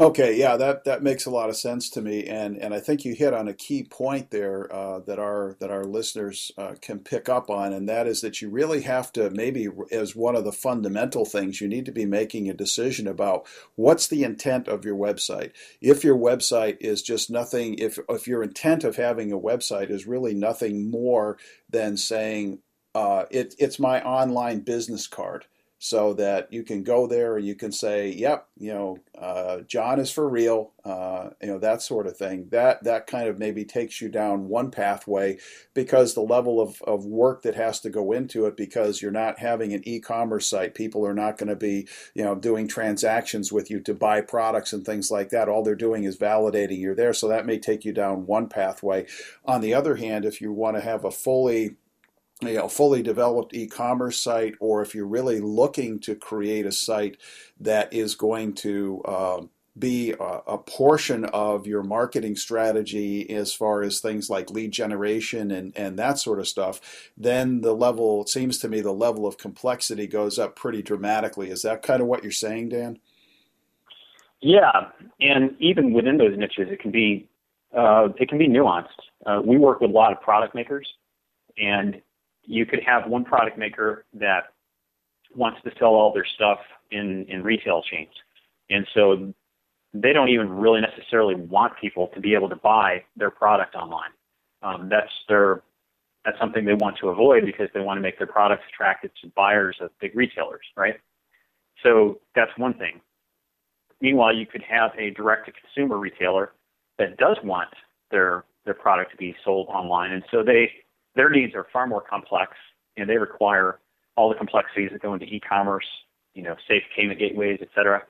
[0.00, 3.04] Okay, yeah, that, that makes a lot of sense to me, and, and I think
[3.04, 7.00] you hit on a key point there uh, that our that our listeners uh, can
[7.00, 10.44] pick up on, and that is that you really have to maybe as one of
[10.44, 14.84] the fundamental things you need to be making a decision about what's the intent of
[14.84, 15.50] your website.
[15.80, 20.06] If your website is just nothing, if if your intent of having a website is
[20.06, 22.60] really nothing more than saying
[22.94, 25.46] uh, it, it's my online business card
[25.80, 30.00] so that you can go there and you can say, "Yep, you know, uh, John
[30.00, 32.48] is for real," uh, you know that sort of thing.
[32.50, 35.38] That that kind of maybe takes you down one pathway
[35.74, 39.38] because the level of, of work that has to go into it because you're not
[39.38, 40.74] having an e-commerce site.
[40.74, 44.72] People are not going to be you know doing transactions with you to buy products
[44.72, 45.48] and things like that.
[45.48, 47.12] All they're doing is validating you're there.
[47.12, 49.06] So that may take you down one pathway.
[49.44, 51.76] On the other hand, if you want to have a fully
[52.40, 57.16] you know fully developed e-commerce site or if you're really looking to create a site
[57.60, 59.42] that is going to uh,
[59.78, 65.50] be a, a, portion of your marketing strategy as far as things like lead generation
[65.50, 69.26] and, and that sort of stuff, then the level, it seems to me, the level
[69.26, 71.50] of complexity goes up pretty dramatically.
[71.50, 72.98] Is that kind of what you're saying, Dan?
[74.40, 74.88] Yeah,
[75.20, 77.28] and even within those niches, it can be
[77.76, 78.86] uh, it can be nuanced.
[79.26, 80.88] Uh, we work with a lot of product makers,
[81.58, 82.00] and
[82.48, 84.54] you could have one product maker that
[85.36, 86.58] wants to sell all their stuff
[86.90, 88.10] in, in retail chains.
[88.70, 89.34] And so
[89.92, 94.10] they don't even really necessarily want people to be able to buy their product online.
[94.62, 95.62] Um, that's their
[96.24, 99.30] that's something they want to avoid because they want to make their products attractive to
[99.36, 100.96] buyers of big retailers, right?
[101.82, 103.00] So that's one thing.
[104.00, 106.52] Meanwhile, you could have a direct to consumer retailer
[106.98, 107.70] that does want
[108.10, 110.70] their their product to be sold online, and so they
[111.18, 112.52] their needs are far more complex,
[112.96, 113.80] and they require
[114.16, 115.84] all the complexities that go into e-commerce,
[116.34, 118.02] you know, safe payment gateways, et cetera.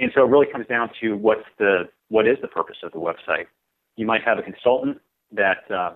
[0.00, 2.98] And so it really comes down to what's the what is the purpose of the
[2.98, 3.46] website.
[3.96, 5.00] You might have a consultant
[5.30, 5.92] that uh,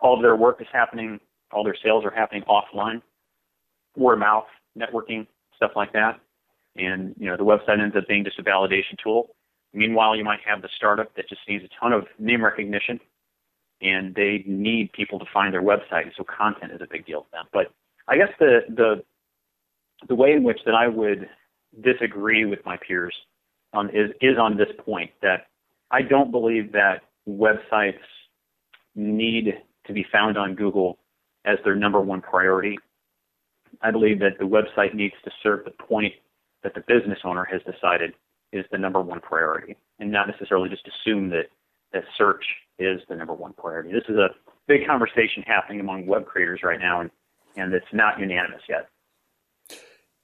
[0.00, 1.20] all of their work is happening,
[1.52, 3.02] all their sales are happening offline,
[3.94, 4.46] word of mouth,
[4.78, 6.18] networking, stuff like that.
[6.76, 9.36] And you know the website ends up being just a validation tool.
[9.74, 12.98] Meanwhile, you might have the startup that just needs a ton of name recognition
[13.80, 16.10] and they need people to find their website.
[16.16, 17.44] So content is a big deal to them.
[17.52, 17.72] But
[18.08, 19.02] I guess the the
[20.08, 21.28] the way in which that I would
[21.82, 23.14] disagree with my peers
[23.72, 25.46] on is is on this point that
[25.90, 27.98] I don't believe that websites
[28.94, 29.54] need
[29.86, 30.98] to be found on Google
[31.44, 32.78] as their number one priority.
[33.82, 36.14] I believe that the website needs to serve the point
[36.62, 38.14] that the business owner has decided
[38.52, 41.46] is the number one priority, and not necessarily just assume that
[41.96, 42.44] that search
[42.78, 43.90] is the number one priority.
[43.90, 44.28] This is a
[44.68, 47.10] big conversation happening among web creators right now, and,
[47.56, 48.88] and it's not unanimous yet.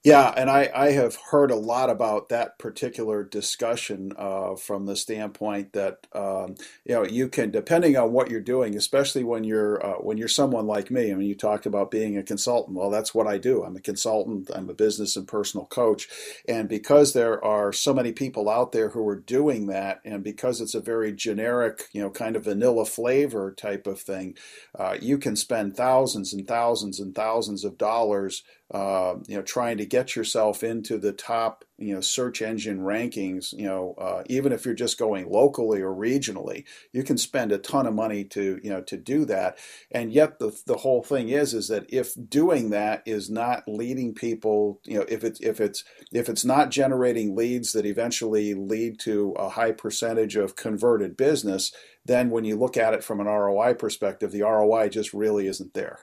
[0.03, 4.97] Yeah, and I, I have heard a lot about that particular discussion uh, from the
[4.97, 9.85] standpoint that um, you know you can depending on what you're doing, especially when you're
[9.85, 11.09] uh, when you're someone like me.
[11.09, 12.75] I mean, you talked about being a consultant.
[12.77, 13.63] Well, that's what I do.
[13.63, 14.51] I'm a consultant.
[14.53, 16.09] I'm a business and personal coach,
[16.49, 20.59] and because there are so many people out there who are doing that, and because
[20.59, 24.35] it's a very generic, you know, kind of vanilla flavor type of thing,
[24.77, 29.77] uh, you can spend thousands and thousands and thousands of dollars uh, you know, trying
[29.77, 34.51] to get yourself into the top, you know, search engine rankings, you know, uh, even
[34.51, 38.59] if you're just going locally or regionally, you can spend a ton of money to,
[38.63, 39.59] you know, to do that.
[39.91, 44.15] And yet the, the whole thing is, is that if doing that is not leading
[44.15, 48.99] people, you know, if it's, if it's, if it's not generating leads that eventually lead
[49.01, 51.71] to a high percentage of converted business,
[52.05, 55.75] then when you look at it from an ROI perspective, the ROI just really isn't
[55.75, 55.99] there.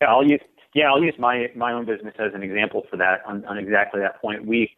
[0.00, 0.40] Yeah, I'll use
[0.74, 4.00] yeah, I'll use my my own business as an example for that on, on exactly
[4.00, 4.46] that point.
[4.46, 4.70] We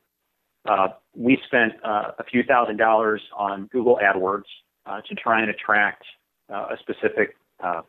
[0.69, 4.45] uh, we spent uh, a few thousand dollars on Google AdWords
[4.87, 6.05] uh, to try and attract
[6.53, 7.83] uh, a specific uh,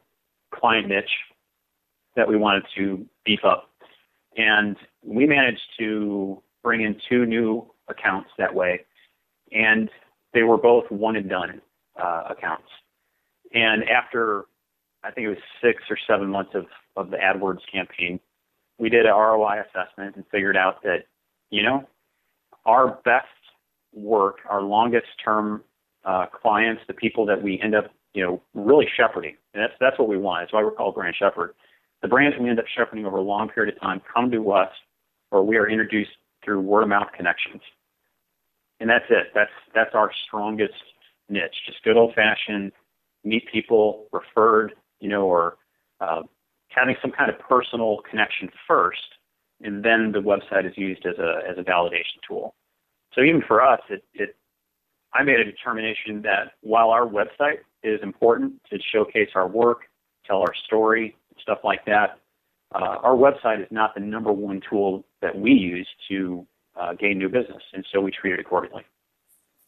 [0.53, 1.09] client niche
[2.15, 3.69] that we wanted to beef up,
[4.37, 8.81] and we managed to bring in two new accounts that way,
[9.51, 9.89] and
[10.33, 11.61] they were both one and done
[12.01, 12.67] uh, accounts.
[13.53, 14.45] And after
[15.05, 16.65] I think it was six or seven months of,
[16.95, 18.19] of the AdWords campaign,
[18.79, 21.05] we did an ROI assessment and figured out that,
[21.51, 21.87] you know,
[22.65, 23.27] our best
[23.93, 25.63] work, our longest term
[26.03, 29.99] uh, clients, the people that we end up, you know, really shepherding, and that's that's
[29.99, 30.41] what we want.
[30.41, 31.53] That's why we're called Brand Shepherd.
[32.01, 34.69] The brands we end up shepherding over a long period of time come to us,
[35.31, 36.11] or we are introduced
[36.43, 37.61] through word of mouth connections,
[38.79, 39.27] and that's it.
[39.33, 40.73] That's that's our strongest
[41.29, 41.55] niche.
[41.65, 42.71] Just good old fashioned
[43.25, 45.57] meet people, referred, you know, or
[45.99, 46.21] uh,
[46.69, 49.15] having some kind of personal connection first,
[49.61, 52.55] and then the website is used as a as a validation tool.
[53.13, 54.35] So even for us, it, it
[55.13, 59.83] I made a determination that while our website is important to showcase our work,
[60.25, 62.19] tell our story, stuff like that,
[62.73, 66.45] uh, our website is not the number one tool that we use to
[66.79, 68.83] uh, gain new business, and so we treat it accordingly.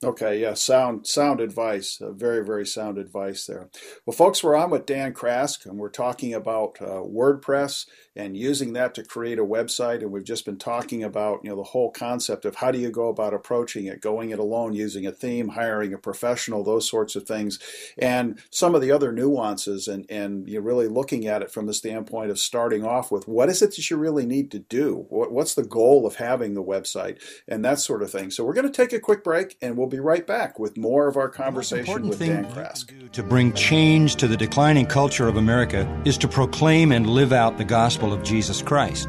[0.04, 3.68] Okay, yeah, sound sound advice, uh, very very sound advice there.
[4.06, 8.74] Well, folks, we're on with Dan Crask, and we're talking about uh, WordPress and using
[8.74, 10.02] that to create a website.
[10.02, 12.92] And we've just been talking about you know the whole concept of how do you
[12.92, 17.16] go about approaching it, going it alone, using a theme, hiring a professional, those sorts
[17.16, 17.58] of things,
[17.98, 21.74] and some of the other nuances, and and you're really looking at it from the
[21.74, 25.32] standpoint of starting off with what is it that you really need to do, what,
[25.32, 28.30] what's the goal of having the website, and that sort of thing.
[28.30, 30.76] So we're going to take a quick break, and we'll We'll be right back with
[30.76, 32.94] more of our conversation with Dan Crask.
[33.14, 37.58] To bring change to the declining culture of America is to proclaim and live out
[37.58, 39.08] the gospel of Jesus Christ.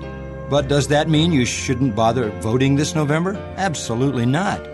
[0.49, 3.35] But does that mean you shouldn't bother voting this November?
[3.57, 4.65] Absolutely not.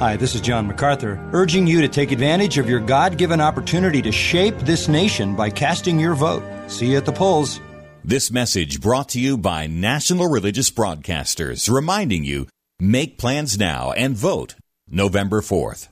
[0.00, 4.02] Hi, this is John MacArthur, urging you to take advantage of your God given opportunity
[4.02, 6.42] to shape this nation by casting your vote.
[6.66, 7.58] See you at the polls.
[8.04, 12.48] This message brought to you by National Religious Broadcasters, reminding you
[12.78, 14.56] make plans now and vote
[14.94, 15.88] November 4th.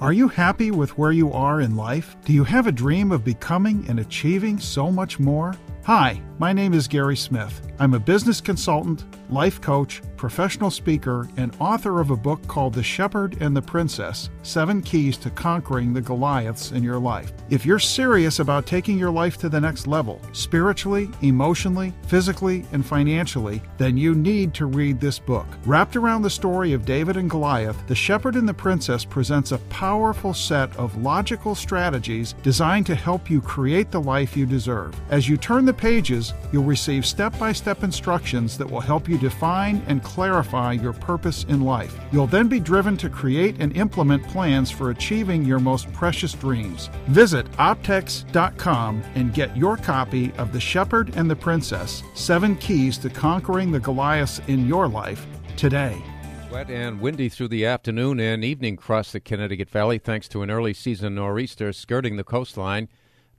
[0.00, 2.16] Are you happy with where you are in life?
[2.24, 5.54] Do you have a dream of becoming and achieving so much more?
[5.84, 7.66] Hi, my name is Gary Smith.
[7.78, 12.82] I'm a business consultant, life coach, professional speaker, and author of a book called The
[12.82, 17.32] Shepherd and the Princess Seven Keys to Conquering the Goliaths in Your Life.
[17.48, 22.84] If you're serious about taking your life to the next level, spiritually, emotionally, physically, and
[22.84, 25.46] financially, then you need to read this book.
[25.64, 29.58] Wrapped around the story of David and Goliath, The Shepherd and the Princess presents a
[29.70, 34.94] powerful set of logical strategies designed to help you create the life you deserve.
[35.08, 39.16] As you turn the pages, you'll receive step by step instructions that will help you
[39.16, 41.96] define and clarify your purpose in life.
[42.10, 46.90] You'll then be driven to create and implement plans for achieving your most precious dreams.
[47.06, 53.08] Visit optex.com and get your copy of The Shepherd and the Princess Seven Keys to
[53.08, 55.24] Conquering the Goliaths in Your Life
[55.56, 56.02] today.
[56.50, 60.50] Wet and windy through the afternoon and evening across the Connecticut Valley thanks to an
[60.50, 62.88] early season nor'easter skirting the coastline.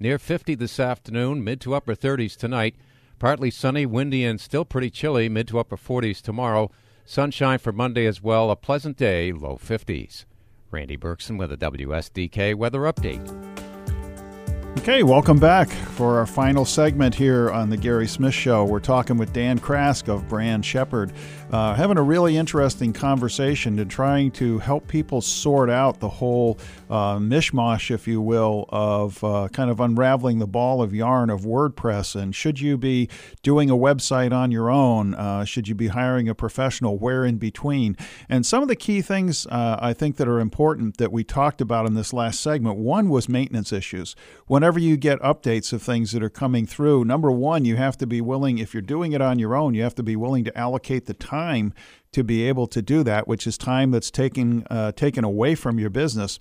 [0.01, 2.75] Near 50 this afternoon, mid to upper 30s tonight.
[3.19, 6.71] Partly sunny, windy, and still pretty chilly, mid to upper 40s tomorrow.
[7.05, 10.25] Sunshine for Monday as well, a pleasant day, low 50s.
[10.71, 13.27] Randy Berkson with a WSDK weather update.
[14.77, 18.63] Okay, welcome back for our final segment here on the Gary Smith Show.
[18.63, 21.11] We're talking with Dan Crask of Brand Shepherd,
[21.51, 26.57] uh, having a really interesting conversation and trying to help people sort out the whole
[26.89, 31.41] uh, mishmash, if you will, of uh, kind of unraveling the ball of yarn of
[31.41, 32.15] WordPress.
[32.19, 33.07] And should you be
[33.43, 35.13] doing a website on your own?
[35.13, 36.97] Uh, should you be hiring a professional?
[36.97, 37.97] Where in between?
[38.29, 41.61] And some of the key things uh, I think that are important that we talked
[41.61, 42.77] about in this last segment.
[42.77, 44.15] One was maintenance issues.
[44.61, 48.05] Whenever you get updates of things that are coming through, number one, you have to
[48.05, 50.55] be willing, if you're doing it on your own, you have to be willing to
[50.55, 51.73] allocate the time
[52.11, 55.79] to be able to do that, which is time that's taken uh, taken away from
[55.79, 56.39] your business.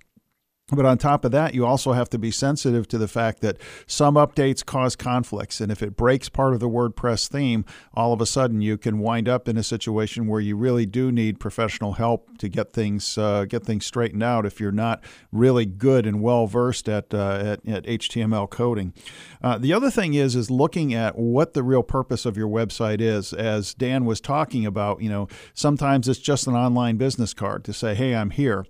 [0.73, 3.59] But on top of that, you also have to be sensitive to the fact that
[3.87, 5.61] some updates cause conflicts.
[5.61, 8.99] And if it breaks part of the WordPress theme, all of a sudden you can
[8.99, 13.19] wind up in a situation where you really do need professional help to get things
[13.19, 15.03] uh, get things straightened out if you're not
[15.33, 18.95] really good and well versed at, uh, at, at, HTML coding.
[19.43, 23.01] Uh, the other thing is is looking at what the real purpose of your website
[23.01, 23.33] is.
[23.33, 27.73] As Dan was talking about, you know, sometimes it's just an online business card to
[27.73, 28.65] say, hey, I'm here.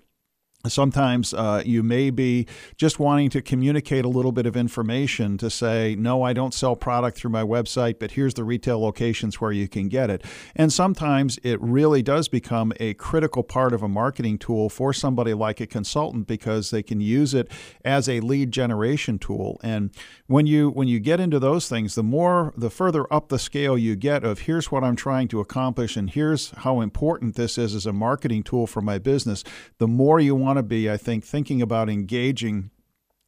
[0.67, 2.47] Sometimes uh, you may be
[2.77, 6.77] just wanting to communicate a little bit of information to say, no, I don't sell
[6.77, 10.23] product through my website, but here's the retail locations where you can get it.
[10.55, 15.33] And sometimes it really does become a critical part of a marketing tool for somebody
[15.33, 17.51] like a consultant because they can use it
[17.83, 19.59] as a lead generation tool.
[19.63, 19.91] And
[20.27, 23.79] when you when you get into those things, the more the further up the scale
[23.79, 27.75] you get of here's what I'm trying to accomplish and here's how important this is
[27.75, 29.43] as a marketing tool for my business,
[29.79, 32.71] the more you want want to be, I think, thinking about engaging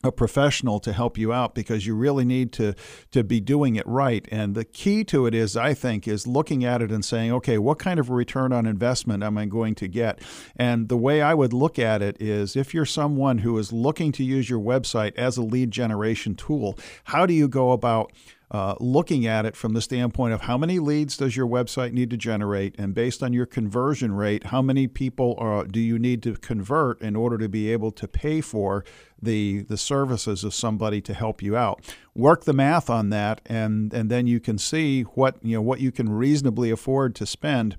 [0.05, 2.75] a professional to help you out because you really need to
[3.13, 4.27] to be doing it right.
[4.33, 7.57] And the key to it is i think is looking at it and saying okay
[7.57, 10.21] what kind of return on investment am i going to get?
[10.57, 14.11] And the way i would look at it is if you're someone who is looking
[14.11, 18.11] to use your website as a lead generation tool how do you go about
[18.53, 22.11] uh, looking at it from the standpoint of how many leads does your website need
[22.11, 26.23] to generate, and based on your conversion rate, how many people are, do you need
[26.23, 28.85] to convert in order to be able to pay for
[29.23, 31.95] the the services of somebody to help you out.
[32.15, 35.81] Work the math on that, and and then you can see what you know what
[35.81, 37.79] you can reasonably afford to spend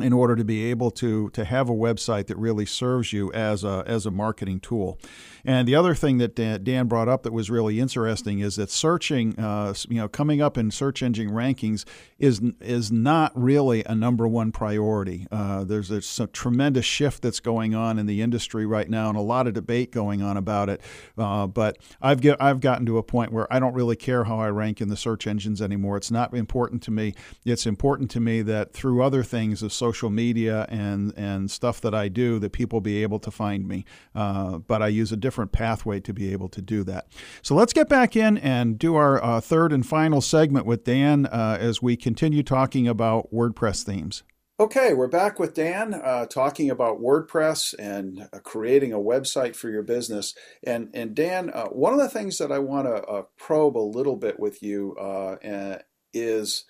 [0.00, 3.62] in order to be able to to have a website that really serves you as
[3.62, 4.98] a as a marketing tool.
[5.44, 9.38] And the other thing that Dan brought up that was really interesting is that searching,
[9.38, 11.84] uh, you know, coming up in search engine rankings
[12.18, 15.26] is is not really a number one priority.
[15.30, 19.22] Uh, there's a, tremendous shift that's going on in the industry right now, and a
[19.22, 20.80] lot of debate going on about it.
[21.18, 24.38] Uh, but I've get, I've gotten to a point where I don't really care how
[24.38, 25.96] I rank in the search engines anymore.
[25.96, 27.14] It's not important to me.
[27.44, 31.92] It's important to me that through other things of social media and and stuff that
[31.92, 33.84] I do that people be able to find me.
[34.14, 37.08] Uh, but I use a different pathway to be able to do that.
[37.42, 41.26] So let's get back in and do our uh, third and final segment with Dan
[41.26, 44.22] uh, as we continue talking about WordPress themes.
[44.60, 49.68] Okay, we're back with Dan uh, talking about WordPress and uh, creating a website for
[49.68, 50.36] your business.
[50.62, 53.90] And and Dan, uh, one of the things that I want to uh, probe a
[53.96, 55.78] little bit with you uh,
[56.14, 56.64] is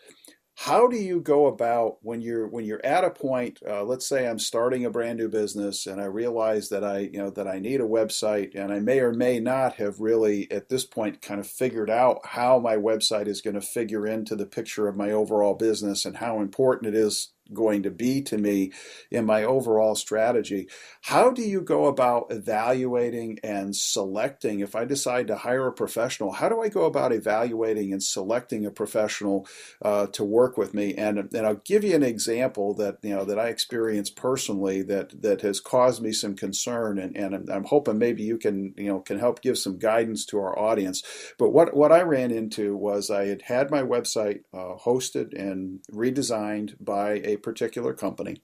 [0.54, 4.28] how do you go about when you're when you're at a point uh, let's say
[4.28, 7.58] i'm starting a brand new business and i realize that i you know that i
[7.58, 11.40] need a website and i may or may not have really at this point kind
[11.40, 15.10] of figured out how my website is going to figure into the picture of my
[15.10, 18.72] overall business and how important it is going to be to me
[19.10, 20.68] in my overall strategy.
[21.02, 24.60] How do you go about evaluating and selecting?
[24.60, 28.66] If I decide to hire a professional, how do I go about evaluating and selecting
[28.66, 29.46] a professional
[29.82, 30.94] uh, to work with me?
[30.94, 35.22] And, and I'll give you an example that you know that I experienced personally that
[35.22, 38.88] that has caused me some concern, and, and I'm, I'm hoping maybe you can you
[38.88, 41.02] know can help give some guidance to our audience.
[41.38, 45.80] But what what I ran into was I had had my website uh, hosted and
[45.92, 48.42] redesigned by a particular company.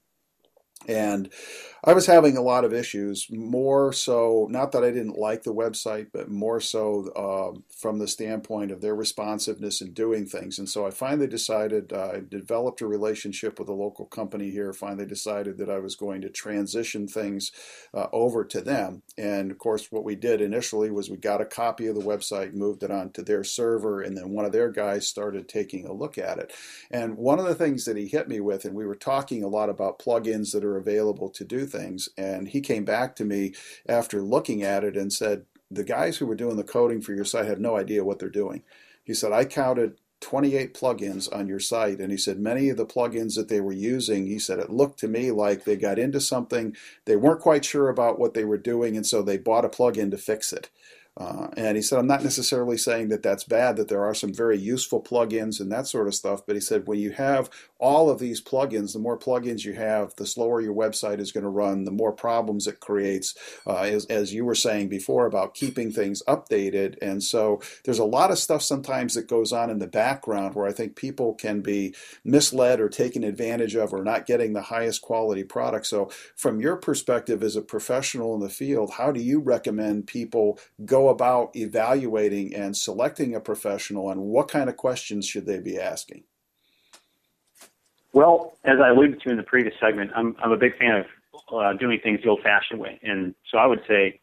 [0.87, 1.31] And
[1.85, 5.55] I was having a lot of issues, more so, not that I didn't like the
[5.55, 10.59] website, but more so uh, from the standpoint of their responsiveness in doing things.
[10.59, 14.73] And so I finally decided, uh, I developed a relationship with a local company here,
[14.73, 17.53] finally decided that I was going to transition things
[17.95, 19.03] uh, over to them.
[19.17, 22.55] And of course, what we did initially was we got a copy of the website,
[22.55, 26.19] moved it onto their server, and then one of their guys started taking a look
[26.19, 26.53] at it.
[26.91, 29.49] And one of the things that he hit me with, and we were talking a
[29.49, 32.09] lot about plugins that are available to do things.
[32.17, 33.55] And he came back to me
[33.89, 37.25] after looking at it and said, The guys who were doing the coding for your
[37.25, 38.63] site have no idea what they're doing.
[39.05, 42.01] He said, I counted 28 plugins on your site.
[42.01, 44.99] And he said many of the plugins that they were using, he said it looked
[45.01, 48.59] to me like they got into something, they weren't quite sure about what they were
[48.59, 50.71] doing, and so they bought a plugin to fix it.
[51.19, 54.33] Uh, and he said, I'm not necessarily saying that that's bad, that there are some
[54.33, 56.47] very useful plugins and that sort of stuff.
[56.47, 57.51] But he said, when you have
[57.81, 61.43] all of these plugins, the more plugins you have, the slower your website is going
[61.43, 63.35] to run, the more problems it creates,
[63.67, 66.97] uh, as, as you were saying before about keeping things updated.
[67.03, 70.67] And so there's a lot of stuff sometimes that goes on in the background where
[70.67, 71.95] I think people can be
[72.25, 75.87] misled or taken advantage of or not getting the highest quality product.
[75.87, 80.59] So, from your perspective as a professional in the field, how do you recommend people
[80.85, 85.79] go about evaluating and selecting a professional, and what kind of questions should they be
[85.79, 86.25] asking?
[88.13, 91.07] Well, as I alluded to in the previous segment, I'm, I'm a big fan of
[91.55, 94.21] uh, doing things the old-fashioned way, and so I would say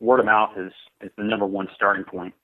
[0.00, 0.72] word of mouth is
[1.02, 2.34] is the number one starting point.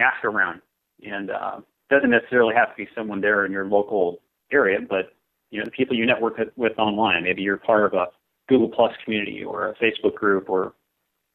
[0.00, 0.62] Ask around,
[1.02, 1.60] and uh,
[1.90, 4.20] doesn't necessarily have to be someone there in your local
[4.50, 5.12] area, but
[5.50, 7.24] you know the people you network with online.
[7.24, 8.06] Maybe you're part of a
[8.48, 10.72] Google Plus community or a Facebook group or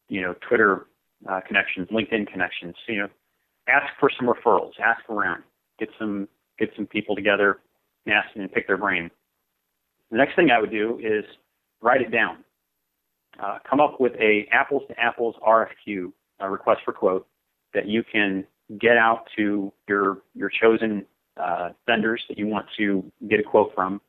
[0.10, 0.88] you know Twitter
[1.30, 2.76] uh, connections, LinkedIn connections.
[2.88, 3.08] You know,
[3.68, 5.44] ask for some referrals, ask around,
[5.80, 6.28] get some
[6.60, 7.60] get some people together,
[8.06, 9.12] and ask them and pick their brain.
[10.12, 11.26] The next thing I would do is
[11.82, 12.44] write it down.
[13.42, 17.28] Uh, come up with a apples to apples RFQ, a request for quote,
[17.74, 18.46] that you can
[18.80, 21.06] get out to your your chosen
[21.38, 24.02] uh, vendors that you want to get a quote from,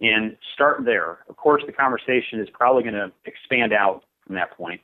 [0.00, 1.18] and start there.
[1.28, 4.80] Of course, the conversation is probably going to expand out from that point,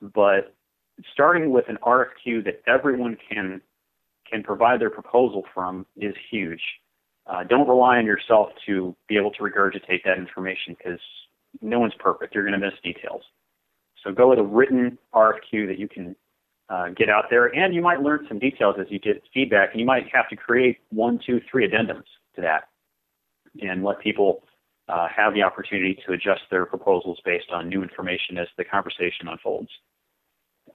[0.00, 0.54] but
[1.12, 3.60] starting with an RFQ that everyone can
[4.30, 6.60] can provide their proposal from is huge.
[7.28, 11.00] Uh, don't rely on yourself to be able to regurgitate that information because
[11.60, 12.34] no one's perfect.
[12.34, 13.22] You're going to miss details.
[14.02, 16.16] So go with a written RFQ that you can
[16.68, 19.80] uh, get out there, and you might learn some details as you get feedback, and
[19.80, 22.68] you might have to create one, two, three addendums to that,
[23.60, 24.42] and let people
[24.88, 29.28] uh, have the opportunity to adjust their proposals based on new information as the conversation
[29.28, 29.70] unfolds.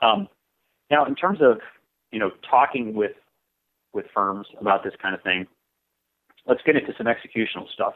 [0.02, 0.28] Um,
[0.90, 1.60] now, in terms of
[2.12, 3.14] you know talking with
[3.94, 5.48] with firms about this kind of thing,
[6.46, 7.94] let's get into some executional stuff.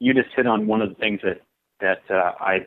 [0.00, 1.40] You just hit on one of the things that
[1.80, 2.66] that uh, I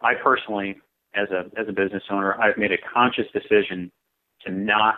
[0.00, 0.76] I personally,
[1.14, 3.90] as a as a business owner, I've made a conscious decision
[4.44, 4.96] to not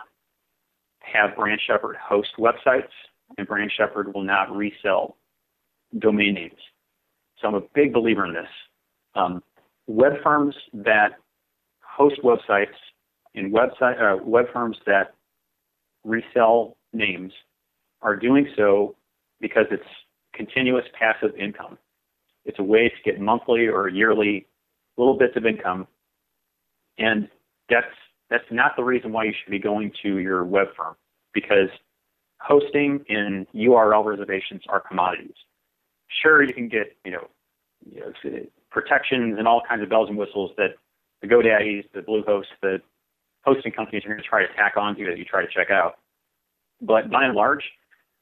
[1.01, 2.89] have Brand Shepherd host websites,
[3.37, 5.17] and Brand Shepherd will not resell
[5.99, 6.59] domain names.
[7.39, 8.47] So I'm a big believer in this.
[9.13, 9.43] Um,
[9.87, 11.19] web firms that
[11.95, 12.75] host websites
[13.35, 15.15] and website uh, web firms that
[16.03, 17.31] resell names
[18.01, 18.95] are doing so
[19.39, 19.83] because it's
[20.33, 21.77] continuous passive income.
[22.43, 24.45] It's a way to get monthly or yearly
[24.97, 25.87] little bits of income,
[26.97, 27.27] and
[27.69, 27.87] that's
[28.29, 30.95] that's not the reason why you should be going to your web firm
[31.33, 31.69] because
[32.39, 35.35] hosting and URL reservations are commodities.
[36.21, 37.27] Sure, you can get you know,
[37.89, 38.11] you know
[38.69, 40.75] protections and all kinds of bells and whistles that
[41.21, 42.81] the GoDaddy's, the Bluehost, the
[43.43, 45.99] hosting companies are going to try to tack onto that you try to check out.
[46.81, 47.63] But by and large,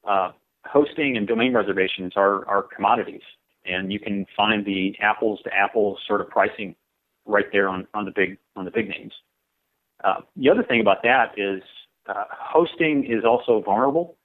[0.07, 0.31] uh,
[0.65, 3.21] hosting and domain reservations are, are commodities,
[3.65, 6.75] and you can find the apples to apples sort of pricing
[7.25, 9.13] right there on, on the big on the big names.
[10.03, 11.63] Uh, the other thing about that is
[12.07, 14.17] uh, hosting is also vulnerable.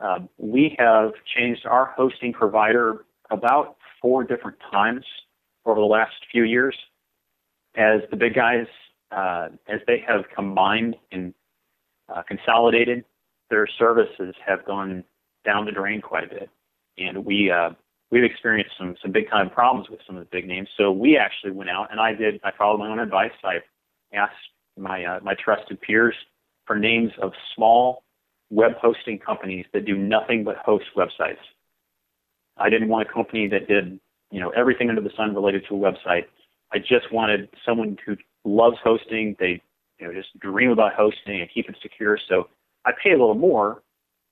[0.00, 5.04] Uh, we have changed our hosting provider about four different times
[5.64, 6.76] over the last few years
[7.76, 8.66] as the big guys,
[9.10, 11.34] uh, as they have combined and
[12.14, 13.04] uh, consolidated,
[13.50, 15.04] their services have gone
[15.44, 16.50] down the drain quite a bit.
[16.98, 17.70] And we, uh,
[18.10, 20.68] we've experienced some, some big time problems with some of the big names.
[20.76, 23.32] So we actually went out and I did, I followed my own advice.
[23.42, 23.56] I
[24.12, 24.34] asked
[24.78, 26.14] my, uh, my trusted peers
[26.66, 28.04] for names of small
[28.50, 31.42] web hosting companies that do nothing but host websites.
[32.56, 33.98] I didn't want a company that did,
[34.30, 36.26] you know, everything under the sun related to a website.
[36.74, 39.36] I just wanted someone who loves hosting.
[39.38, 39.62] They,
[39.98, 42.18] you know, just dream about hosting and keep it secure.
[42.28, 42.48] So
[42.84, 43.82] I pay a little more.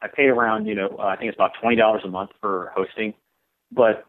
[0.03, 2.72] I pay around, you know, uh, I think it's about twenty dollars a month for
[2.74, 3.14] hosting,
[3.70, 4.05] but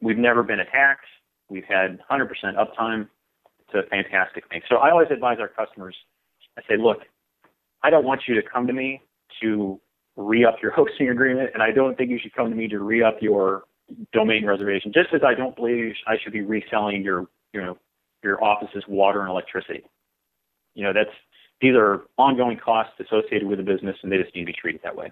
[0.00, 1.06] we've never been attacked.
[1.48, 3.08] We've had 100% uptime.
[3.60, 4.62] It's a fantastic thing.
[4.68, 5.94] So I always advise our customers.
[6.58, 6.98] I say, look,
[7.82, 9.02] I don't want you to come to me
[9.40, 9.80] to
[10.16, 13.18] re-up your hosting agreement, and I don't think you should come to me to re-up
[13.20, 13.64] your
[14.12, 14.92] domain reservation.
[14.92, 17.26] Just as I don't believe I should be reselling your,
[17.56, 17.78] you know,
[18.22, 19.82] your office's water and electricity.
[20.74, 21.14] You know, that's
[21.60, 24.82] these are ongoing costs associated with the business, and they just need to be treated
[24.84, 25.10] that way.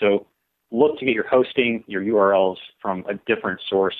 [0.00, 0.26] So
[0.70, 3.96] look to get your hosting, your URLs from a different source,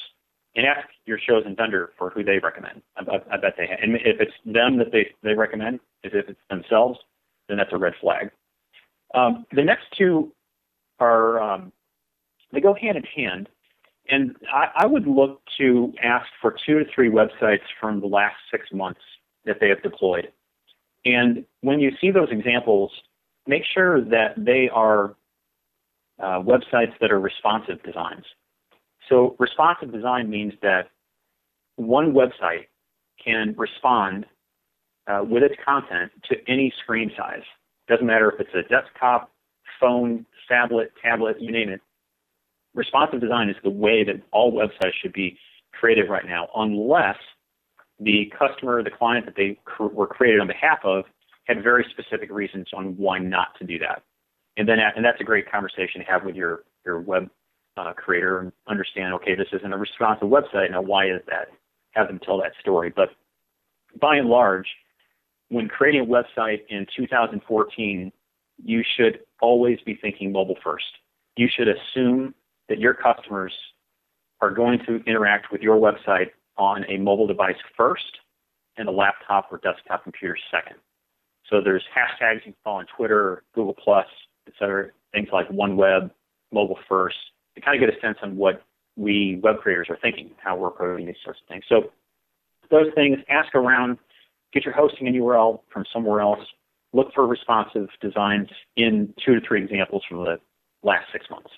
[0.54, 2.80] and ask your chosen vendor for who they recommend.
[2.96, 3.78] I, I, bet they have.
[3.82, 6.98] And if it's them that they, they recommend, if it's themselves,
[7.48, 8.30] then that's a red flag.
[9.14, 10.32] Um, the next two
[10.98, 11.72] are um,
[12.52, 13.50] they go hand in hand,
[14.08, 18.36] and I, I would look to ask for two to three websites from the last
[18.50, 19.00] six months
[19.44, 20.32] that they have deployed.
[21.04, 22.90] And when you see those examples,
[23.46, 25.14] make sure that they are
[26.18, 28.24] uh, websites that are responsive designs.
[29.08, 30.90] So responsive design means that
[31.76, 32.66] one website
[33.22, 34.26] can respond
[35.06, 37.42] uh, with its content to any screen size.
[37.88, 39.30] Doesn't matter if it's a desktop,
[39.78, 41.80] phone, tablet, tablet, you name it.
[42.76, 45.38] Responsive design is the way that all websites should be
[45.72, 47.16] created right now, unless
[47.98, 51.04] the customer, the client that they cr- were created on behalf of,
[51.44, 54.02] had very specific reasons on why not to do that.
[54.58, 57.30] And then, and that's a great conversation to have with your your web
[57.76, 59.14] uh, creator and understand.
[59.14, 60.70] Okay, this isn't a responsive website.
[60.70, 61.48] Now, why is that?
[61.92, 62.92] Have them tell that story.
[62.94, 63.10] But
[64.00, 64.66] by and large,
[65.48, 68.12] when creating a website in 2014,
[68.62, 70.84] you should always be thinking mobile first.
[71.36, 72.34] You should assume
[72.68, 73.52] that your customers
[74.40, 78.18] are going to interact with your website on a mobile device first
[78.76, 80.76] and a laptop or desktop computer second.
[81.48, 84.06] So there's hashtags you can follow on Twitter, Google Plus,
[84.46, 86.10] et cetera, things like OneWeb,
[86.52, 87.16] mobile first,
[87.54, 88.62] to kind of get a sense on what
[88.96, 91.64] we web creators are thinking, how we're approaching these sorts of things.
[91.68, 91.90] So
[92.70, 93.98] those things, ask around,
[94.52, 96.40] get your hosting and URL from somewhere else.
[96.92, 100.38] Look for responsive designs in two to three examples from the
[100.82, 101.50] last six months.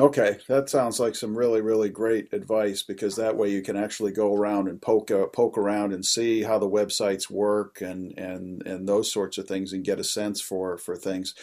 [0.00, 4.12] Okay, that sounds like some really, really great advice because that way you can actually
[4.12, 8.64] go around and poke uh, poke around and see how the websites work and and
[8.64, 11.34] and those sorts of things and get a sense for for things.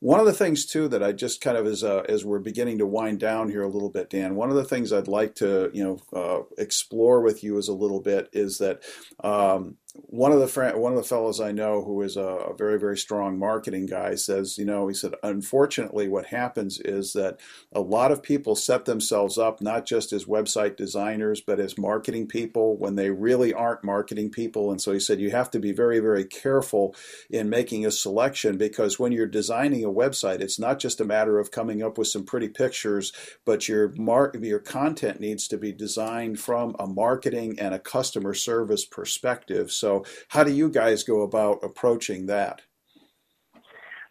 [0.00, 2.78] One of the things too that I just kind of as uh, as we're beginning
[2.78, 4.34] to wind down here a little bit, Dan.
[4.34, 7.72] One of the things I'd like to you know uh, explore with you is a
[7.72, 8.82] little bit is that
[9.22, 12.56] um, one of the fr- one of the fellows I know who is a, a,
[12.56, 17.40] very very strong marketing guy says, you know, he said, unfortunately, what happens is that
[17.72, 22.26] a lot of people set themselves up not just as website designers but as marketing
[22.26, 25.72] people when they really aren't marketing people, and so he said you have to be
[25.72, 26.94] very very careful
[27.28, 31.38] in making a selection because when you're designing a website, it's not just a matter
[31.38, 33.12] of coming up with some pretty pictures,
[33.44, 38.32] but your mar- your content needs to be designed from a marketing and a customer
[38.32, 39.70] service perspective.
[39.82, 42.62] So, how do you guys go about approaching that?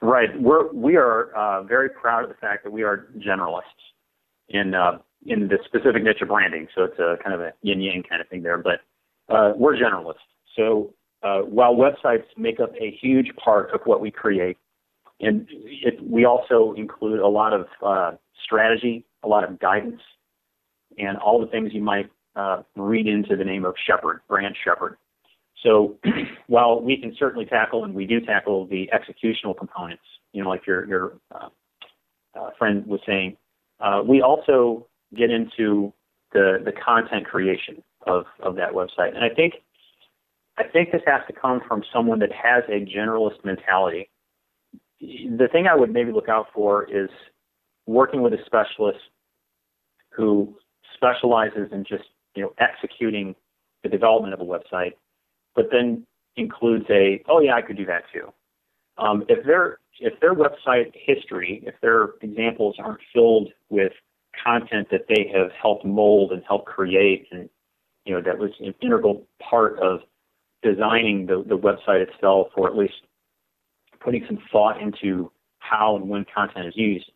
[0.02, 0.30] Right.
[0.40, 3.84] We're we are uh, very proud of the fact that we are generalists.
[4.50, 6.68] In uh, in the specific niche of branding.
[6.76, 8.58] So it's a kind of a yin yang kind of thing there.
[8.58, 8.82] But
[9.34, 10.28] uh, we're generalists.
[10.56, 10.94] So
[11.24, 14.58] uh, while websites make up a huge part of what we create,
[15.20, 18.12] and it, we also include a lot of uh,
[18.44, 20.02] strategy, a lot of guidance,
[20.98, 24.98] and all the things you might uh, read into the name of Shepherd, brand Shepherd.
[25.64, 25.98] So
[26.48, 30.04] while we can certainly tackle, and we do tackle the executional components,
[30.34, 31.50] you know, like your your uh,
[32.40, 33.38] uh, friend was saying,
[33.80, 35.94] uh, we also get into
[36.34, 39.56] the the content creation of of that website, and I think
[40.58, 44.10] I think this has to come from someone that has a generalist mentality.
[45.00, 47.10] The thing I would maybe look out for is
[47.88, 49.00] working with a specialist
[50.12, 50.56] who
[50.96, 52.04] specializes in just
[52.36, 53.36] you know executing
[53.84, 54.94] the development of a website,
[55.56, 56.06] but then
[56.38, 58.32] includes a oh yeah I could do that too.
[58.98, 63.94] Um, if their if their website history, if their examples aren't filled with
[64.44, 67.50] content that they have helped mold and help create, and
[68.06, 70.00] you know that was an integral part of
[70.64, 72.94] designing the, the website itself, or at least
[74.00, 77.12] putting some thought into how and when content is used,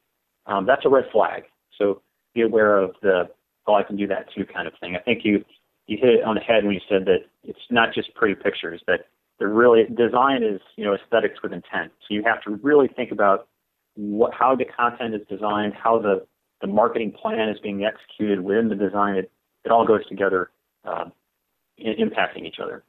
[0.46, 1.44] um, that's a red flag.
[1.78, 2.02] So
[2.34, 3.30] be aware of the
[3.68, 4.96] oh I can do that too kind of thing.
[4.96, 5.44] I think you
[5.88, 8.82] you hit it on the head when you said that it's not just pretty pictures
[8.88, 9.08] that
[9.38, 11.92] they're really design is you know aesthetics with intent.
[12.08, 13.48] So you have to really think about
[13.96, 16.26] what how the content is designed, how the
[16.62, 19.16] the marketing plan is being executed within the design.
[19.16, 19.32] It
[19.64, 20.52] it all goes together,
[20.86, 21.06] uh,
[21.80, 22.84] impacting each other.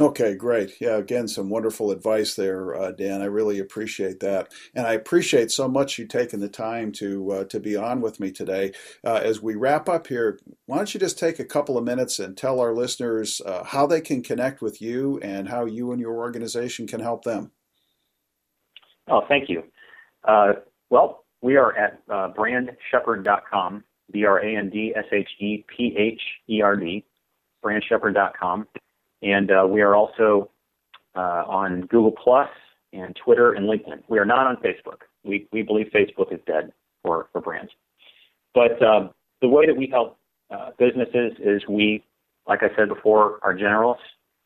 [0.00, 0.80] Okay, great.
[0.80, 3.20] Yeah, again, some wonderful advice there, uh, Dan.
[3.20, 7.44] I really appreciate that, and I appreciate so much you taking the time to uh,
[7.44, 8.72] to be on with me today.
[9.04, 12.18] Uh, as we wrap up here, why don't you just take a couple of minutes
[12.18, 16.00] and tell our listeners uh, how they can connect with you and how you and
[16.00, 17.50] your organization can help them?
[19.06, 19.64] Oh, thank you.
[20.24, 20.52] Uh,
[20.88, 25.94] well, we are at uh, brandshepherd.com, B R A N D S H E P
[25.98, 27.04] H E R D,
[27.62, 28.66] brandshepherd.com.
[29.22, 30.50] And uh, we are also
[31.14, 32.48] uh, on Google Plus
[32.92, 34.02] and Twitter and LinkedIn.
[34.08, 35.02] We are not on Facebook.
[35.24, 37.70] We, we believe Facebook is dead for, for brands.
[38.54, 39.08] But uh,
[39.40, 40.18] the way that we help
[40.50, 42.02] uh, businesses is we,
[42.48, 43.98] like I said before, are generalists.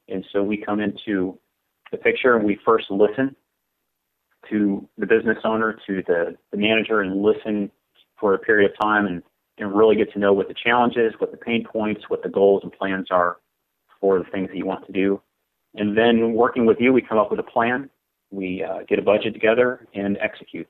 [0.08, 1.38] And so we come into
[1.90, 3.34] the picture and we first listen
[4.50, 7.70] to the business owner, to the, the manager, and listen
[8.20, 9.22] for a period of time and,
[9.56, 12.28] and really get to know what the challenge is, what the pain points, what the
[12.28, 13.38] goals and plans are
[14.01, 15.20] for the things that you want to do.
[15.74, 17.90] And then working with you, we come up with a plan.
[18.30, 20.68] We uh, get a budget together and execute.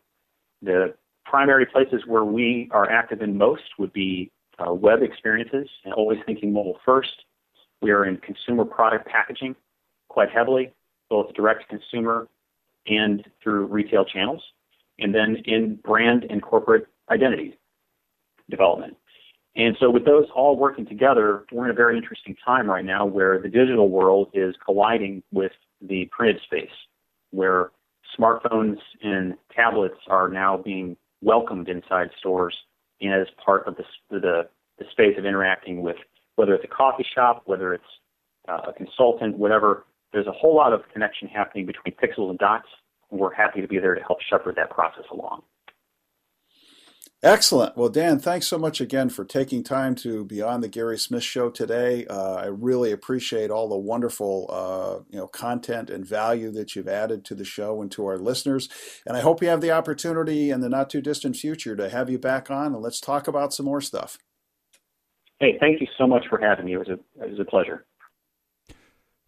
[0.63, 0.95] The
[1.25, 6.19] primary places where we are active in most would be uh, web experiences and always
[6.27, 7.25] thinking mobile first.
[7.83, 9.57] We are in consumer product packaging
[10.09, 10.73] quite heavily,
[11.11, 12.29] both direct to consumer
[12.87, 14.43] and through retail channels.
[14.99, 17.59] And then in brand and corporate identity
[18.49, 18.97] development.
[19.57, 23.07] And so with those all working together, we're in a very interesting time right now
[23.07, 26.75] where the digital world is colliding with the printed space,
[27.31, 27.71] where
[28.19, 32.57] smartphones and tablets are now being welcomed inside stores
[33.03, 34.49] as part of the, the,
[34.79, 35.97] the space of interacting with
[36.37, 37.85] whether it's a coffee shop, whether it's
[38.49, 39.85] uh, a consultant, whatever.
[40.13, 42.67] There's a whole lot of connection happening between pixels and dots.
[43.11, 45.43] And we're happy to be there to help shepherd that process along.
[47.25, 47.75] Excellent.
[47.75, 51.23] Well, Dan, thanks so much again for taking time to be on the Gary Smith
[51.23, 52.05] Show today.
[52.07, 56.87] Uh, I really appreciate all the wonderful, uh, you know, content and value that you've
[56.87, 58.69] added to the show and to our listeners.
[59.07, 62.11] And I hope you have the opportunity in the not too distant future to have
[62.11, 64.19] you back on and let's talk about some more stuff.
[65.41, 66.75] Hey, thank you so much for having me.
[66.75, 67.87] It was a, it was a pleasure.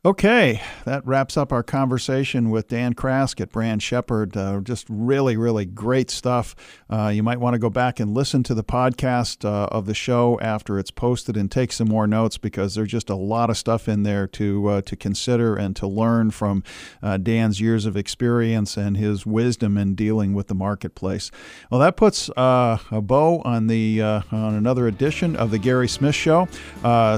[0.05, 4.36] Okay, that wraps up our conversation with Dan Crask at Brand Shepherd.
[4.36, 6.55] Uh, just really, really great stuff.
[6.88, 9.94] Uh, you might want to go back and listen to the podcast uh, of the
[9.94, 13.57] show after it's posted and take some more notes because there's just a lot of
[13.57, 16.62] stuff in there to uh, to consider and to learn from
[17.03, 21.32] uh, Dan's years of experience and his wisdom in dealing with the marketplace.
[21.68, 26.14] Well, that puts uh, a bow on the on another edition of the Gary Smith
[26.14, 26.47] Show.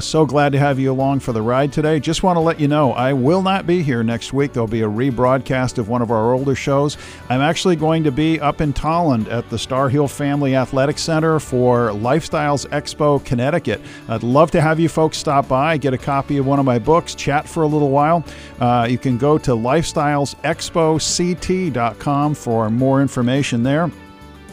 [0.00, 2.00] so glad to have you along for the ride today.
[2.00, 4.52] Just want to let you know know, I will not be here next week.
[4.52, 6.96] There'll be a rebroadcast of one of our older shows.
[7.28, 11.40] I'm actually going to be up in Tolland at the Star Hill Family Athletic Center
[11.40, 13.80] for Lifestyles Expo Connecticut.
[14.08, 16.78] I'd love to have you folks stop by, get a copy of one of my
[16.78, 18.24] books, chat for a little while.
[18.60, 23.90] Uh, you can go to lifestylesexpoct.com for more information there.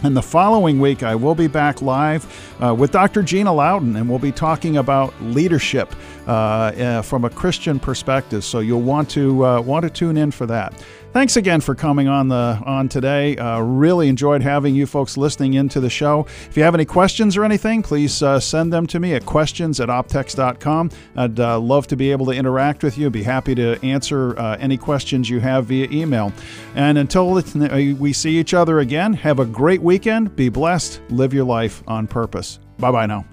[0.04, 3.24] And the following week, I will be back live uh, with Dr.
[3.24, 5.96] Gina Loudon, and we'll be talking about leadership
[6.28, 8.44] uh, uh, from a Christian perspective.
[8.44, 10.74] So you'll want to uh, want to tune in for that.
[11.16, 13.38] Thanks again for coming on the on today.
[13.38, 16.26] Uh, really enjoyed having you folks listening into the show.
[16.50, 19.80] If you have any questions or anything, please uh, send them to me at questions
[19.80, 20.92] at optex.com.
[21.16, 23.10] I'd uh, love to be able to interact with you.
[23.10, 26.34] Be happy to answer uh, any questions you have via email.
[26.76, 30.36] And until we see each other again, have a great weekend.
[30.36, 31.00] Be blessed.
[31.10, 32.60] Live your life on purpose.
[32.78, 33.26] Bye bye now.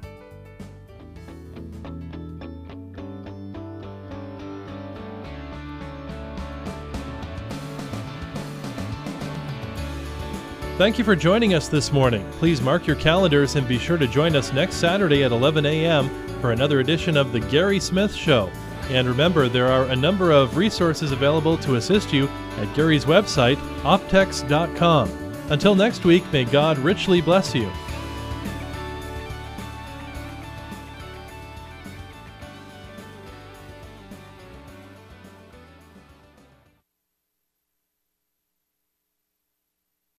[10.82, 12.28] Thank you for joining us this morning.
[12.32, 16.08] Please mark your calendars and be sure to join us next Saturday at 11 a.m.
[16.40, 18.50] for another edition of The Gary Smith Show.
[18.88, 22.26] And remember, there are a number of resources available to assist you
[22.58, 25.08] at Gary's website, optex.com.
[25.50, 27.70] Until next week, may God richly bless you.